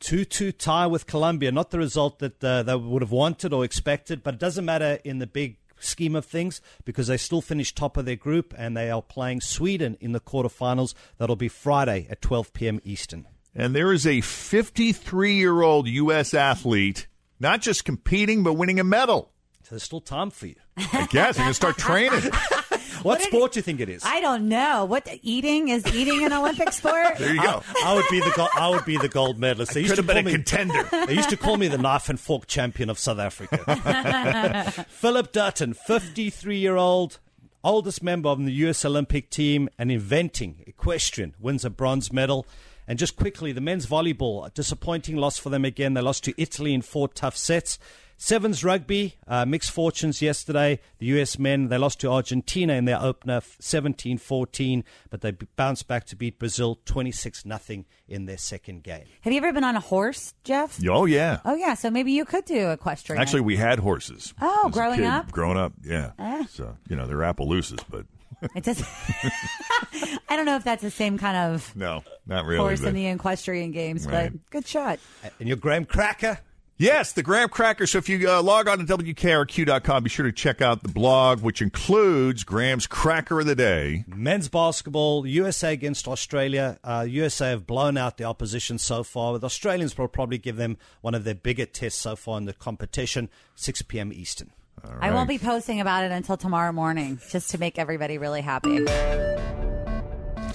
2 0.00 0.24
2 0.24 0.52
tie 0.52 0.86
with 0.86 1.06
Colombia. 1.06 1.52
Not 1.52 1.70
the 1.70 1.78
result 1.78 2.18
that 2.18 2.42
uh, 2.42 2.62
they 2.62 2.76
would 2.76 3.02
have 3.02 3.12
wanted 3.12 3.52
or 3.52 3.64
expected, 3.64 4.22
but 4.22 4.34
it 4.34 4.40
doesn't 4.40 4.64
matter 4.64 4.98
in 5.04 5.18
the 5.18 5.26
big 5.26 5.56
scheme 5.80 6.16
of 6.16 6.24
things 6.24 6.60
because 6.84 7.06
they 7.06 7.16
still 7.16 7.40
finished 7.40 7.76
top 7.76 7.96
of 7.96 8.04
their 8.04 8.16
group 8.16 8.52
and 8.58 8.76
they 8.76 8.90
are 8.90 9.02
playing 9.02 9.40
Sweden 9.40 9.96
in 10.00 10.12
the 10.12 10.20
quarterfinals. 10.20 10.94
That'll 11.18 11.36
be 11.36 11.48
Friday 11.48 12.06
at 12.10 12.20
12 12.20 12.52
p.m. 12.52 12.80
Eastern. 12.84 13.26
And 13.54 13.74
there 13.74 13.92
is 13.92 14.06
a 14.06 14.20
53 14.20 15.34
year 15.34 15.62
old 15.62 15.86
U.S. 15.88 16.34
athlete 16.34 17.06
not 17.40 17.60
just 17.60 17.84
competing, 17.84 18.42
but 18.42 18.54
winning 18.54 18.80
a 18.80 18.84
medal. 18.84 19.30
So 19.62 19.70
there's 19.70 19.82
still 19.82 20.00
time 20.00 20.30
for 20.30 20.46
you. 20.46 20.56
I 20.76 21.06
guess 21.10 21.38
I'm 21.38 21.44
going 21.44 21.50
to 21.50 21.54
start 21.54 21.78
training. 21.78 22.20
What 23.02 23.20
sport 23.22 23.52
do 23.52 23.58
you 23.58 23.62
think 23.62 23.80
it 23.80 23.88
is? 23.88 24.02
I 24.04 24.20
don't 24.20 24.48
know 24.48 24.84
what 24.84 25.08
eating 25.22 25.68
is. 25.68 25.86
Eating 25.94 26.24
an 26.24 26.32
Olympic 26.32 26.72
sport? 26.72 27.18
There 27.18 27.34
you 27.34 27.42
go. 27.42 27.62
I, 27.84 27.92
I 27.92 27.94
would 27.94 28.04
be 28.10 28.20
the 28.20 28.32
go- 28.34 28.48
I 28.54 28.68
would 28.68 28.84
be 28.84 28.96
the 28.96 29.08
gold 29.08 29.38
medalist. 29.38 29.74
They 29.74 29.80
used 29.80 29.94
Could 29.94 30.02
to 30.02 30.14
been 30.14 30.16
call 30.16 30.20
a 30.20 30.24
me 30.24 30.32
contender. 30.32 30.88
They 31.06 31.14
used 31.14 31.30
to 31.30 31.36
call 31.36 31.56
me 31.56 31.68
the 31.68 31.78
knife 31.78 32.08
and 32.08 32.18
fork 32.18 32.46
champion 32.46 32.90
of 32.90 32.98
South 32.98 33.18
Africa. 33.18 34.84
Philip 34.88 35.32
Dutton, 35.32 35.74
53 35.74 36.58
year 36.58 36.76
old, 36.76 37.18
oldest 37.64 38.02
member 38.02 38.28
of 38.28 38.44
the 38.44 38.52
US 38.52 38.84
Olympic 38.84 39.30
team 39.30 39.68
and 39.78 39.90
eventing 39.90 40.66
equestrian, 40.66 41.34
wins 41.38 41.64
a 41.64 41.70
bronze 41.70 42.12
medal. 42.12 42.46
And 42.86 42.98
just 42.98 43.16
quickly, 43.16 43.52
the 43.52 43.60
men's 43.60 43.86
volleyball, 43.86 44.46
a 44.46 44.50
disappointing 44.50 45.16
loss 45.16 45.36
for 45.38 45.50
them 45.50 45.64
again. 45.64 45.92
They 45.94 46.00
lost 46.00 46.24
to 46.24 46.34
Italy 46.40 46.72
in 46.72 46.80
four 46.80 47.08
tough 47.08 47.36
sets. 47.36 47.78
Sevens 48.20 48.64
rugby, 48.64 49.14
uh, 49.28 49.44
mixed 49.46 49.70
fortunes 49.70 50.20
yesterday. 50.20 50.80
The 50.98 51.06
US 51.06 51.38
men, 51.38 51.68
they 51.68 51.78
lost 51.78 52.00
to 52.00 52.10
Argentina 52.10 52.72
in 52.72 52.84
their 52.84 53.00
opener 53.00 53.40
17 53.60 54.18
14, 54.18 54.82
but 55.08 55.20
they 55.20 55.30
bounced 55.54 55.86
back 55.86 56.04
to 56.06 56.16
beat 56.16 56.36
Brazil 56.36 56.80
26 56.84 57.44
0 57.44 57.84
in 58.08 58.26
their 58.26 58.36
second 58.36 58.82
game. 58.82 59.04
Have 59.20 59.32
you 59.32 59.38
ever 59.38 59.52
been 59.52 59.62
on 59.62 59.76
a 59.76 59.80
horse, 59.80 60.34
Jeff? 60.42 60.80
Oh, 60.88 61.04
yeah. 61.04 61.38
Oh 61.44 61.54
yeah, 61.54 61.74
so 61.74 61.90
maybe 61.90 62.10
you 62.10 62.24
could 62.24 62.44
do 62.44 62.70
equestrian. 62.70 63.22
Actually, 63.22 63.42
we 63.42 63.56
had 63.56 63.78
horses. 63.78 64.34
Oh, 64.40 64.64
as 64.66 64.70
a 64.70 64.72
growing 64.72 64.96
kid. 64.98 65.06
up? 65.06 65.30
Growing 65.30 65.56
up, 65.56 65.74
yeah. 65.84 66.10
Eh. 66.18 66.44
So, 66.50 66.76
you 66.88 66.96
know, 66.96 67.06
they're 67.06 67.18
Appaloosas, 67.18 67.84
but 67.88 68.04
it 68.56 68.64
does. 68.64 68.82
I 70.28 70.36
don't 70.36 70.44
know 70.44 70.56
if 70.56 70.64
that's 70.64 70.82
the 70.82 70.90
same 70.90 71.18
kind 71.18 71.36
of 71.54 71.74
no, 71.76 72.02
not 72.26 72.44
really. 72.46 72.58
horse 72.58 72.80
but- 72.80 72.88
in 72.88 72.94
the 72.96 73.06
equestrian 73.06 73.70
games, 73.70 74.06
Right. 74.06 74.32
but 74.32 74.50
good 74.50 74.66
shot. 74.66 74.98
And 75.38 75.46
your 75.48 75.56
graham 75.56 75.84
cracker? 75.84 76.40
Yes, 76.80 77.10
the 77.10 77.24
Graham 77.24 77.48
Cracker. 77.48 77.88
So 77.88 77.98
if 77.98 78.08
you 78.08 78.30
uh, 78.30 78.40
log 78.40 78.68
on 78.68 78.78
to 78.78 78.84
WKRQ.com, 78.84 80.04
be 80.04 80.08
sure 80.08 80.26
to 80.26 80.30
check 80.30 80.62
out 80.62 80.84
the 80.84 80.88
blog, 80.88 81.40
which 81.40 81.60
includes 81.60 82.44
Graham's 82.44 82.86
Cracker 82.86 83.40
of 83.40 83.46
the 83.46 83.56
Day. 83.56 84.04
Men's 84.06 84.48
basketball, 84.48 85.26
USA 85.26 85.72
against 85.72 86.06
Australia. 86.06 86.78
Uh, 86.84 87.04
USA 87.08 87.50
have 87.50 87.66
blown 87.66 87.96
out 87.96 88.16
the 88.16 88.22
opposition 88.22 88.78
so 88.78 89.02
far. 89.02 89.36
The 89.40 89.46
Australians 89.46 89.98
will 89.98 90.06
probably 90.06 90.38
give 90.38 90.54
them 90.54 90.78
one 91.00 91.16
of 91.16 91.24
their 91.24 91.34
bigger 91.34 91.66
tests 91.66 92.00
so 92.00 92.14
far 92.14 92.38
in 92.38 92.44
the 92.44 92.52
competition. 92.52 93.28
6 93.56 93.82
p.m. 93.82 94.12
Eastern. 94.12 94.52
I 95.00 95.10
won't 95.10 95.28
be 95.28 95.38
posting 95.38 95.80
about 95.80 96.04
it 96.04 96.12
until 96.12 96.36
tomorrow 96.36 96.70
morning, 96.70 97.20
just 97.28 97.50
to 97.50 97.58
make 97.58 97.80
everybody 97.80 98.18
really 98.18 98.42
happy. 98.42 98.86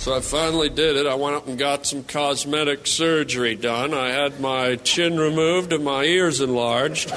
So 0.03 0.13
I 0.13 0.19
finally 0.19 0.67
did 0.67 0.97
it. 0.97 1.07
I 1.07 1.15
went 1.15 1.37
up 1.37 1.47
and 1.47 1.57
got 1.57 1.85
some 1.85 2.03
cosmetic 2.03 2.87
surgery 2.87 3.55
done. 3.55 3.93
I 3.93 4.09
had 4.09 4.41
my 4.41 4.75
chin 4.75 5.17
removed 5.17 5.71
and 5.71 5.85
my 5.85 6.03
ears 6.03 6.41
enlarged. 6.41 7.09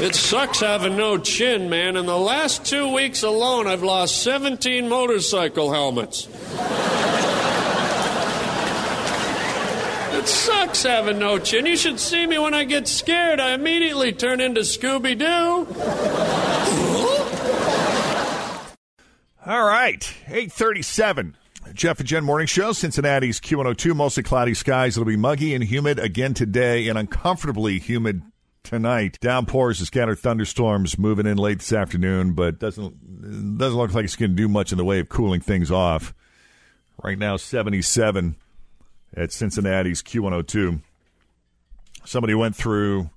It 0.00 0.14
sucks 0.14 0.60
having 0.60 0.96
no 0.96 1.18
chin, 1.18 1.68
man. 1.68 1.98
In 1.98 2.06
the 2.06 2.16
last 2.16 2.64
two 2.64 2.94
weeks 2.94 3.22
alone, 3.22 3.66
I've 3.66 3.82
lost 3.82 4.22
17 4.22 4.88
motorcycle 4.88 5.70
helmets. 5.70 6.26
It 10.20 10.28
sucks 10.28 10.82
having 10.82 11.18
no 11.18 11.38
chin. 11.38 11.64
You 11.64 11.78
should 11.78 11.98
see 11.98 12.26
me 12.26 12.36
when 12.36 12.52
I 12.52 12.64
get 12.64 12.86
scared. 12.86 13.40
I 13.40 13.54
immediately 13.54 14.12
turn 14.12 14.38
into 14.38 14.60
Scooby 14.60 15.18
Doo. 15.18 15.66
All 19.46 19.64
right, 19.64 20.14
837. 20.26 21.38
Jeff 21.72 22.00
and 22.00 22.06
Jen 22.06 22.22
Morning 22.22 22.46
Show, 22.46 22.72
Cincinnati's 22.72 23.40
Q102, 23.40 23.96
mostly 23.96 24.22
cloudy 24.22 24.52
skies. 24.52 24.94
It'll 24.94 25.06
be 25.06 25.16
muggy 25.16 25.54
and 25.54 25.64
humid 25.64 25.98
again 25.98 26.34
today 26.34 26.88
and 26.88 26.98
uncomfortably 26.98 27.78
humid 27.78 28.20
tonight. 28.62 29.16
Downpours 29.22 29.80
and 29.80 29.86
scattered 29.86 30.18
thunderstorms 30.18 30.98
moving 30.98 31.24
in 31.24 31.38
late 31.38 31.60
this 31.60 31.72
afternoon, 31.72 32.34
but 32.34 32.58
doesn't 32.58 33.56
doesn't 33.56 33.78
look 33.78 33.94
like 33.94 34.04
it's 34.04 34.16
going 34.16 34.32
to 34.32 34.36
do 34.36 34.48
much 34.48 34.70
in 34.70 34.76
the 34.76 34.84
way 34.84 35.00
of 35.00 35.08
cooling 35.08 35.40
things 35.40 35.70
off. 35.70 36.12
Right 37.02 37.18
now, 37.18 37.38
77 37.38 38.36
at 39.16 39.32
Cincinnati's 39.32 40.02
Q102. 40.02 40.80
Somebody 42.04 42.34
went 42.34 42.56
through 42.56 43.10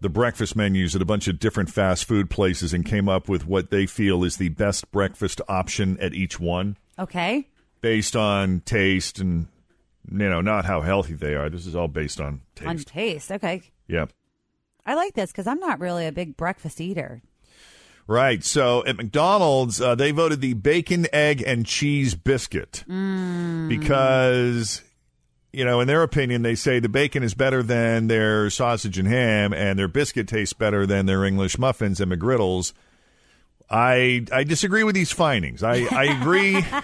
the 0.00 0.08
breakfast 0.08 0.54
menus 0.56 0.94
at 0.94 1.02
a 1.02 1.06
bunch 1.06 1.26
of 1.28 1.38
different 1.38 1.70
fast 1.70 2.04
food 2.06 2.28
places 2.30 2.72
and 2.72 2.84
came 2.84 3.08
up 3.08 3.28
with 3.28 3.46
what 3.46 3.70
they 3.70 3.86
feel 3.86 4.24
is 4.24 4.36
the 4.36 4.50
best 4.50 4.90
breakfast 4.90 5.40
option 5.48 5.98
at 6.00 6.12
each 6.14 6.38
one 6.38 6.76
Okay. 6.98 7.48
based 7.80 8.14
on 8.16 8.60
taste 8.60 9.18
and 9.18 9.48
you 10.10 10.28
know 10.28 10.40
not 10.40 10.64
how 10.64 10.82
healthy 10.82 11.14
they 11.14 11.34
are. 11.34 11.48
This 11.50 11.66
is 11.66 11.74
all 11.74 11.88
based 11.88 12.20
on 12.20 12.42
taste. 12.54 12.68
On 12.68 12.76
taste. 12.78 13.32
Okay. 13.32 13.62
yeah. 13.88 14.06
I 14.84 14.94
like 14.94 15.14
this 15.14 15.32
because 15.32 15.46
I'm 15.48 15.58
not 15.58 15.80
really 15.80 16.06
a 16.06 16.12
big 16.12 16.36
breakfast 16.36 16.80
eater. 16.80 17.20
Right. 18.06 18.44
So 18.44 18.84
at 18.86 18.96
McDonald's, 18.96 19.80
uh, 19.80 19.96
they 19.96 20.12
voted 20.12 20.40
the 20.40 20.54
bacon, 20.54 21.08
egg, 21.12 21.42
and 21.44 21.66
cheese 21.66 22.14
biscuit 22.14 22.84
Mm. 22.88 23.68
because, 23.68 24.82
you 25.56 25.64
know, 25.64 25.80
in 25.80 25.88
their 25.88 26.02
opinion, 26.02 26.42
they 26.42 26.54
say 26.54 26.80
the 26.80 26.88
bacon 26.88 27.22
is 27.22 27.32
better 27.32 27.62
than 27.62 28.08
their 28.08 28.50
sausage 28.50 28.98
and 28.98 29.08
ham, 29.08 29.54
and 29.54 29.78
their 29.78 29.88
biscuit 29.88 30.28
tastes 30.28 30.52
better 30.52 30.84
than 30.84 31.06
their 31.06 31.24
English 31.24 31.56
muffins 31.56 31.98
and 31.98 32.12
McGriddles. 32.12 32.74
I 33.70 34.26
I 34.30 34.44
disagree 34.44 34.84
with 34.84 34.94
these 34.94 35.12
findings. 35.12 35.62
I, 35.62 35.86
I 35.90 36.04
agree. 36.20 36.62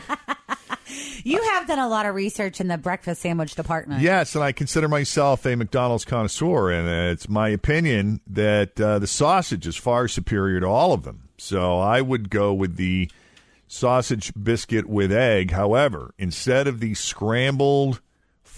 You 1.24 1.40
have 1.40 1.68
done 1.68 1.78
a 1.78 1.88
lot 1.88 2.04
of 2.04 2.14
research 2.16 2.60
in 2.60 2.66
the 2.66 2.76
breakfast 2.76 3.22
sandwich 3.22 3.54
department. 3.54 4.02
Yes, 4.02 4.34
and 4.34 4.42
I 4.42 4.50
consider 4.50 4.88
myself 4.88 5.46
a 5.46 5.54
McDonald's 5.54 6.04
connoisseur, 6.04 6.70
and 6.70 6.88
it's 7.12 7.28
my 7.28 7.48
opinion 7.48 8.20
that 8.26 8.78
uh, 8.78 8.98
the 8.98 9.06
sausage 9.06 9.66
is 9.66 9.76
far 9.76 10.08
superior 10.08 10.60
to 10.60 10.66
all 10.66 10.92
of 10.92 11.04
them. 11.04 11.28
So 11.38 11.78
I 11.78 12.00
would 12.00 12.28
go 12.28 12.52
with 12.52 12.76
the 12.76 13.08
sausage 13.68 14.32
biscuit 14.34 14.86
with 14.86 15.12
egg. 15.12 15.52
However, 15.52 16.12
instead 16.18 16.66
of 16.66 16.80
the 16.80 16.94
scrambled 16.94 18.00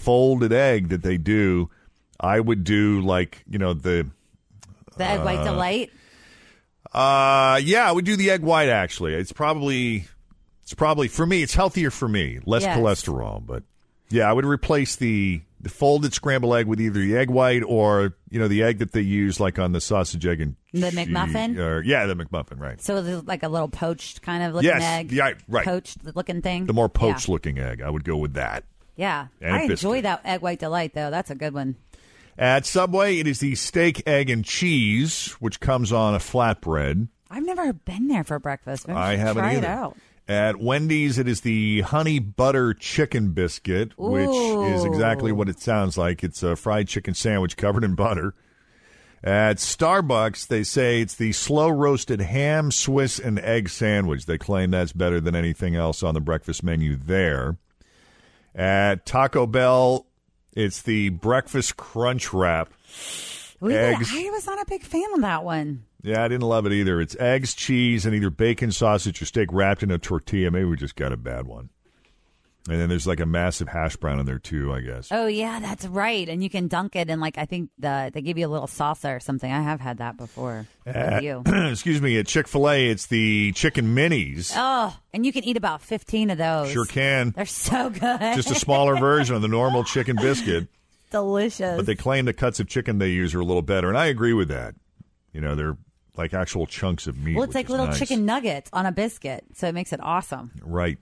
folded 0.05 0.53
egg 0.53 0.89
that 0.89 1.01
they 1.03 1.17
do, 1.17 1.69
I 2.19 2.39
would 2.39 2.63
do 2.63 3.01
like 3.01 3.43
you 3.49 3.57
know 3.59 3.73
the 3.73 4.07
The 4.97 5.05
egg 5.05 5.23
white 5.23 5.39
Uh, 5.39 5.43
delight. 5.43 5.91
uh 6.93 7.59
yeah, 7.63 7.87
I 7.89 7.91
would 7.91 8.05
do 8.05 8.15
the 8.15 8.29
egg 8.31 8.41
white 8.41 8.69
actually. 8.69 9.13
It's 9.13 9.31
probably 9.33 10.05
it's 10.63 10.73
probably 10.73 11.07
for 11.07 11.25
me 11.25 11.43
it's 11.43 11.53
healthier 11.55 11.91
for 11.91 12.07
me, 12.07 12.39
less 12.45 12.63
Yes. 12.63 12.77
cholesterol, 12.77 13.45
but 13.45 13.63
yeah, 14.09 14.29
I 14.29 14.33
would 14.33 14.45
replace 14.45 14.95
the 14.95 15.41
the 15.59 15.69
folded 15.69 16.13
scrambled 16.13 16.55
egg 16.55 16.67
with 16.67 16.79
either 16.79 16.99
the 16.99 17.17
egg 17.17 17.29
white 17.31 17.63
or 17.65 18.13
you 18.29 18.39
know 18.39 18.47
the 18.47 18.61
egg 18.63 18.77
that 18.77 18.91
they 18.91 19.01
use 19.01 19.39
like 19.39 19.57
on 19.57 19.71
the 19.71 19.81
sausage 19.81 20.25
egg 20.25 20.39
and 20.39 20.55
The 20.73 20.91
cheese- 20.91 21.07
McMuffin? 21.07 21.57
or 21.57 21.81
yeah, 21.83 22.05
the 22.05 22.15
McMuffin, 22.15 22.59
right. 22.59 22.79
So 22.81 23.21
like 23.25 23.41
a 23.43 23.47
little 23.49 23.67
poached 23.67 24.21
kind 24.21 24.43
of 24.43 24.53
looking 24.53 24.69
Yes, 24.69 24.83
egg. 24.83 25.11
yeah, 25.11 25.31
right. 25.47 25.65
Poached 25.65 25.97
looking 26.15 26.41
thing. 26.43 26.67
The 26.67 26.73
more 26.73 26.85
Yeah. 26.93 26.99
poached 26.99 27.27
looking 27.29 27.57
egg, 27.57 27.81
I 27.81 27.89
would 27.89 28.03
go 28.03 28.15
with 28.15 28.35
that. 28.35 28.63
Yeah. 28.95 29.27
I 29.41 29.63
enjoy 29.63 30.01
that 30.01 30.21
egg 30.25 30.41
white 30.41 30.59
delight 30.59 30.93
though. 30.93 31.09
That's 31.09 31.31
a 31.31 31.35
good 31.35 31.53
one. 31.53 31.75
At 32.37 32.65
Subway, 32.65 33.19
it 33.19 33.27
is 33.27 33.39
the 33.39 33.55
steak, 33.55 34.03
egg, 34.05 34.29
and 34.29 34.43
cheese, 34.43 35.31
which 35.39 35.61
comes 35.61 35.93
on 35.93 36.15
a 36.15 36.19
flatbread. 36.19 37.07
I've 37.31 37.45
never 37.45 37.71
been 37.71 38.07
there 38.07 38.25
for 38.25 38.39
breakfast. 38.39 38.87
Maybe 38.87 38.99
I 38.99 39.15
haven't 39.15 39.43
try 39.43 39.51
either. 39.53 39.59
it 39.59 39.65
out. 39.65 39.97
At 40.27 40.57
Wendy's, 40.57 41.17
it 41.17 41.27
is 41.27 41.41
the 41.41 41.81
honey 41.81 42.19
butter 42.19 42.73
chicken 42.73 43.31
biscuit, 43.31 43.91
which 43.97 44.27
is 44.27 44.83
exactly 44.83 45.31
what 45.31 45.49
it 45.49 45.59
sounds 45.59 45.97
like. 45.97 46.23
It's 46.23 46.41
a 46.43 46.55
fried 46.55 46.87
chicken 46.87 47.13
sandwich 47.13 47.55
covered 47.57 47.83
in 47.83 47.95
butter. 47.95 48.33
At 49.23 49.57
Starbucks, 49.57 50.47
they 50.47 50.63
say 50.63 51.01
it's 51.01 51.15
the 51.15 51.31
slow 51.31 51.69
roasted 51.69 52.21
ham, 52.21 52.69
Swiss, 52.71 53.17
and 53.17 53.39
egg 53.39 53.69
sandwich. 53.69 54.25
They 54.25 54.37
claim 54.37 54.71
that's 54.71 54.93
better 54.93 55.21
than 55.21 55.35
anything 55.35 55.75
else 55.75 56.03
on 56.03 56.13
the 56.15 56.21
breakfast 56.21 56.63
menu 56.63 56.95
there. 56.95 57.57
At 58.55 59.05
Taco 59.05 59.45
Bell, 59.45 60.07
it's 60.53 60.81
the 60.81 61.09
breakfast 61.09 61.75
crunch 61.75 62.33
wrap. 62.33 62.71
We 63.59 63.73
did- 63.73 63.95
Eggs. 63.95 64.09
I 64.13 64.29
was 64.31 64.45
not 64.47 64.61
a 64.61 64.65
big 64.67 64.83
fan 64.83 65.13
of 65.13 65.21
that 65.21 65.43
one. 65.43 65.83
Yeah, 66.01 66.23
I 66.23 66.27
didn't 66.27 66.47
love 66.47 66.65
it 66.65 66.71
either. 66.71 67.01
It's 67.01 67.15
eggs, 67.19 67.53
cheese, 67.53 68.05
and 68.05 68.13
either 68.15 68.29
bacon, 68.29 68.71
sausage, 68.71 69.21
or 69.21 69.25
steak 69.25 69.49
wrapped 69.51 69.81
in 69.81 69.89
a 69.91 69.97
tortilla. 69.97 70.51
Maybe 70.51 70.65
we 70.65 70.75
just 70.77 70.95
got 70.95 71.11
a 71.11 71.17
bad 71.17 71.47
one. 71.47 71.69
And 72.67 72.81
then 72.81 72.89
there's 72.89 73.05
like 73.05 73.19
a 73.19 73.27
massive 73.27 73.67
hash 73.67 73.95
brown 73.95 74.19
in 74.19 74.25
there 74.25 74.39
too, 74.39 74.73
I 74.73 74.81
guess. 74.81 75.09
Oh 75.11 75.27
yeah, 75.27 75.59
that's 75.59 75.85
right. 75.85 76.27
And 76.27 76.43
you 76.43 76.49
can 76.49 76.67
dunk 76.67 76.95
it 76.95 77.09
in 77.11 77.19
like 77.19 77.37
I 77.37 77.45
think 77.45 77.69
the 77.77 78.09
they 78.11 78.21
give 78.21 78.39
you 78.39 78.47
a 78.47 78.49
little 78.49 78.67
salsa 78.67 79.15
or 79.15 79.19
something. 79.19 79.51
I 79.51 79.61
have 79.61 79.79
had 79.79 79.99
that 79.99 80.17
before. 80.17 80.65
At- 80.85 81.13
uh, 81.13 81.19
you. 81.21 81.43
excuse 81.69 82.01
me, 82.01 82.17
at 82.17 82.25
Chick 82.25 82.47
fil 82.47 82.67
A, 82.69 82.89
it's 82.89 83.05
the 83.05 83.51
chicken 83.51 83.95
minis. 83.95 84.51
Oh, 84.55 84.97
and 85.13 85.25
you 85.25 85.31
can 85.31 85.43
eat 85.43 85.57
about 85.57 85.83
fifteen 85.83 86.31
of 86.31 86.39
those. 86.39 86.71
Sure 86.71 86.85
can. 86.85 87.31
They're 87.35 87.45
so 87.45 87.91
good. 87.91 88.19
Just 88.35 88.49
a 88.49 88.55
smaller 88.55 88.95
version 88.97 89.35
of 89.35 89.43
the 89.43 89.47
normal 89.47 89.83
chicken 89.83 90.15
biscuit. 90.15 90.67
delicious. 91.11 91.77
But 91.77 91.85
they 91.85 91.95
claim 91.95 92.25
the 92.25 92.33
cuts 92.33 92.59
of 92.59 92.67
chicken 92.67 92.97
they 92.97 93.09
use 93.09 93.33
are 93.35 93.39
a 93.39 93.45
little 93.45 93.61
better. 93.61 93.89
And 93.89 93.97
I 93.97 94.07
agree 94.07 94.33
with 94.33 94.49
that. 94.49 94.75
You 95.33 95.41
know, 95.41 95.55
they're 95.55 95.77
like 96.17 96.33
actual 96.33 96.65
chunks 96.65 97.07
of 97.07 97.17
meat. 97.17 97.35
well, 97.35 97.43
it's 97.43 97.55
like 97.55 97.69
little 97.69 97.87
nice. 97.87 97.99
chicken 97.99 98.25
nuggets 98.25 98.69
on 98.73 98.85
a 98.85 98.91
biscuit, 98.91 99.43
so 99.53 99.67
it 99.67 99.73
makes 99.73 99.93
it 99.93 99.99
awesome. 100.01 100.51
Right. 100.63 100.97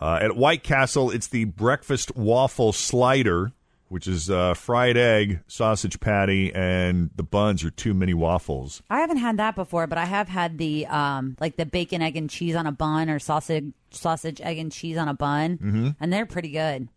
Uh, 0.00 0.18
at 0.20 0.36
White 0.36 0.62
Castle, 0.62 1.10
it's 1.10 1.28
the 1.28 1.44
breakfast 1.44 2.14
waffle 2.16 2.72
slider, 2.72 3.52
which 3.88 4.08
is 4.08 4.28
uh, 4.28 4.54
fried 4.54 4.96
egg, 4.96 5.40
sausage 5.46 6.00
patty, 6.00 6.52
and 6.52 7.10
the 7.14 7.22
buns 7.22 7.62
are 7.64 7.70
two 7.70 7.94
mini 7.94 8.14
waffles. 8.14 8.82
I 8.90 9.00
haven't 9.00 9.18
had 9.18 9.36
that 9.36 9.54
before, 9.54 9.86
but 9.86 9.98
I 9.98 10.04
have 10.04 10.28
had 10.28 10.58
the 10.58 10.86
um 10.86 11.36
like 11.40 11.56
the 11.56 11.66
bacon, 11.66 12.02
egg, 12.02 12.16
and 12.16 12.28
cheese 12.28 12.56
on 12.56 12.66
a 12.66 12.72
bun 12.72 13.08
or 13.08 13.18
sausage 13.18 13.72
sausage, 13.90 14.40
egg, 14.40 14.58
and 14.58 14.72
cheese 14.72 14.96
on 14.96 15.06
a 15.08 15.14
bun, 15.14 15.58
Mhm. 15.58 15.96
and 16.00 16.12
they're 16.12 16.26
pretty 16.26 16.50
good. 16.50 16.88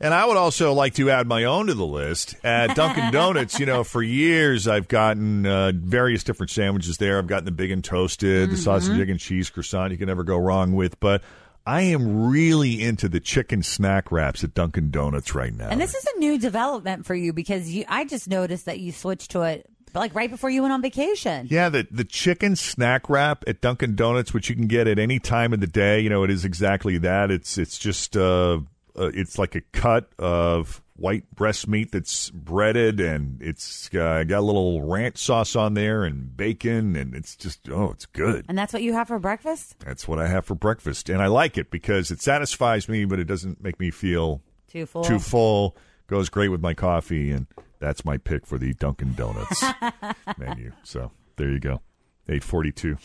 And 0.00 0.12
I 0.12 0.24
would 0.24 0.36
also 0.36 0.72
like 0.72 0.94
to 0.94 1.10
add 1.10 1.28
my 1.28 1.44
own 1.44 1.68
to 1.68 1.74
the 1.74 1.86
list. 1.86 2.34
At 2.42 2.74
Dunkin' 2.74 3.10
Donuts, 3.12 3.60
you 3.60 3.66
know, 3.66 3.84
for 3.84 4.02
years 4.02 4.66
I've 4.66 4.88
gotten 4.88 5.46
uh, 5.46 5.70
various 5.76 6.24
different 6.24 6.50
sandwiches 6.50 6.96
there. 6.96 7.18
I've 7.18 7.28
gotten 7.28 7.44
the 7.44 7.52
big 7.52 7.70
and 7.70 7.84
toasted, 7.84 8.50
the 8.50 8.56
sausage, 8.56 8.98
egg, 8.98 9.10
and 9.10 9.20
cheese 9.20 9.48
croissant 9.48 9.92
you 9.92 9.98
can 9.98 10.08
never 10.08 10.24
go 10.24 10.38
wrong 10.38 10.72
with. 10.72 10.98
But 10.98 11.22
I 11.66 11.82
am 11.82 12.28
really 12.28 12.82
into 12.82 13.08
the 13.08 13.20
chicken 13.20 13.62
snack 13.62 14.10
wraps 14.10 14.42
at 14.42 14.54
Dunkin' 14.54 14.90
Donuts 14.90 15.34
right 15.34 15.54
now. 15.54 15.68
And 15.68 15.80
this 15.80 15.94
is 15.94 16.04
a 16.14 16.18
new 16.18 16.38
development 16.38 17.06
for 17.06 17.14
you 17.14 17.32
because 17.32 17.72
you 17.72 17.84
I 17.88 18.04
just 18.04 18.28
noticed 18.28 18.66
that 18.66 18.80
you 18.80 18.92
switched 18.92 19.30
to 19.32 19.42
it 19.42 19.68
like 19.94 20.14
right 20.14 20.30
before 20.30 20.50
you 20.50 20.62
went 20.62 20.72
on 20.72 20.82
vacation. 20.82 21.46
Yeah, 21.50 21.68
the 21.68 21.86
the 21.90 22.04
chicken 22.04 22.56
snack 22.56 23.08
wrap 23.08 23.44
at 23.46 23.60
Dunkin' 23.60 23.94
Donuts, 23.94 24.34
which 24.34 24.48
you 24.48 24.56
can 24.56 24.66
get 24.66 24.88
at 24.88 24.98
any 24.98 25.18
time 25.18 25.52
of 25.52 25.60
the 25.60 25.66
day. 25.66 26.00
You 26.00 26.10
know, 26.10 26.24
it 26.24 26.30
is 26.30 26.44
exactly 26.44 26.98
that. 26.98 27.30
It's 27.30 27.58
it's 27.58 27.78
just 27.78 28.16
uh, 28.16 28.60
uh 28.98 29.10
it's 29.14 29.38
like 29.38 29.54
a 29.54 29.60
cut 29.72 30.10
of 30.18 30.82
white 31.02 31.28
breast 31.34 31.66
meat 31.66 31.90
that's 31.90 32.30
breaded, 32.30 33.00
and 33.00 33.42
it's 33.42 33.92
uh, 33.94 34.22
got 34.22 34.38
a 34.38 34.40
little 34.40 34.82
ranch 34.82 35.18
sauce 35.18 35.56
on 35.56 35.74
there 35.74 36.04
and 36.04 36.34
bacon, 36.36 36.94
and 36.94 37.14
it's 37.14 37.34
just 37.36 37.68
oh, 37.68 37.90
it's 37.90 38.06
good. 38.06 38.46
And 38.48 38.56
that's 38.56 38.72
what 38.72 38.82
you 38.82 38.92
have 38.92 39.08
for 39.08 39.18
breakfast? 39.18 39.76
That's 39.80 40.06
what 40.06 40.20
I 40.20 40.28
have 40.28 40.46
for 40.46 40.54
breakfast, 40.54 41.08
and 41.08 41.20
I 41.20 41.26
like 41.26 41.58
it 41.58 41.70
because 41.70 42.10
it 42.10 42.22
satisfies 42.22 42.88
me, 42.88 43.04
but 43.04 43.18
it 43.18 43.24
doesn't 43.24 43.62
make 43.62 43.80
me 43.80 43.90
feel 43.90 44.40
Too 44.68 44.86
full. 44.86 45.02
Too 45.02 45.18
full 45.18 45.76
goes 46.06 46.28
great 46.28 46.48
with 46.48 46.60
my 46.60 46.72
coffee, 46.72 47.32
and 47.32 47.46
that's 47.80 48.04
my 48.04 48.16
pick 48.16 48.46
for 48.46 48.56
the 48.56 48.72
Dunkin' 48.74 49.14
Donuts 49.14 49.64
menu. 50.38 50.72
So 50.84 51.10
there 51.36 51.50
you 51.50 51.58
go. 51.58 51.82
842. 52.28 52.96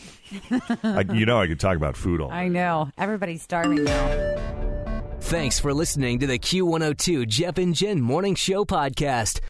I, 0.84 1.00
you 1.12 1.26
know, 1.26 1.40
I 1.40 1.48
could 1.48 1.58
talk 1.58 1.76
about 1.76 1.96
food 1.96 2.20
all 2.20 2.30
I 2.30 2.46
know. 2.46 2.90
Everybody's 2.96 3.42
starving 3.42 3.82
now. 3.82 4.77
Thanks 5.20 5.60
for 5.60 5.74
listening 5.74 6.18
to 6.20 6.26
the 6.26 6.38
Q102 6.38 7.26
Jeff 7.28 7.58
and 7.58 7.74
Jen 7.74 8.00
Morning 8.00 8.34
Show 8.34 8.64
podcast. 8.64 9.40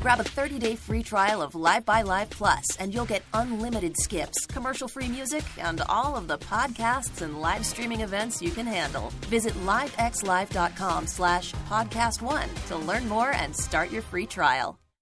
Grab 0.00 0.20
a 0.20 0.24
30-day 0.24 0.76
free 0.76 1.02
trial 1.02 1.42
of 1.42 1.56
Live 1.56 1.84
by 1.84 2.02
Live 2.02 2.30
Plus, 2.30 2.76
and 2.76 2.94
you'll 2.94 3.04
get 3.04 3.22
unlimited 3.34 3.96
skips, 3.96 4.46
commercial-free 4.46 5.08
music, 5.08 5.42
and 5.58 5.80
all 5.88 6.14
of 6.16 6.28
the 6.28 6.38
podcasts 6.38 7.22
and 7.22 7.40
live 7.40 7.66
streaming 7.66 8.02
events 8.02 8.40
you 8.40 8.50
can 8.50 8.66
handle. 8.66 9.10
Visit 9.26 9.54
livexlive.com 9.64 11.06
slash 11.08 11.52
podcast 11.68 12.22
one 12.22 12.48
to 12.68 12.76
learn 12.76 13.08
more 13.08 13.32
and 13.32 13.54
start 13.56 13.90
your 13.90 14.02
free 14.02 14.26
trial. 14.26 14.78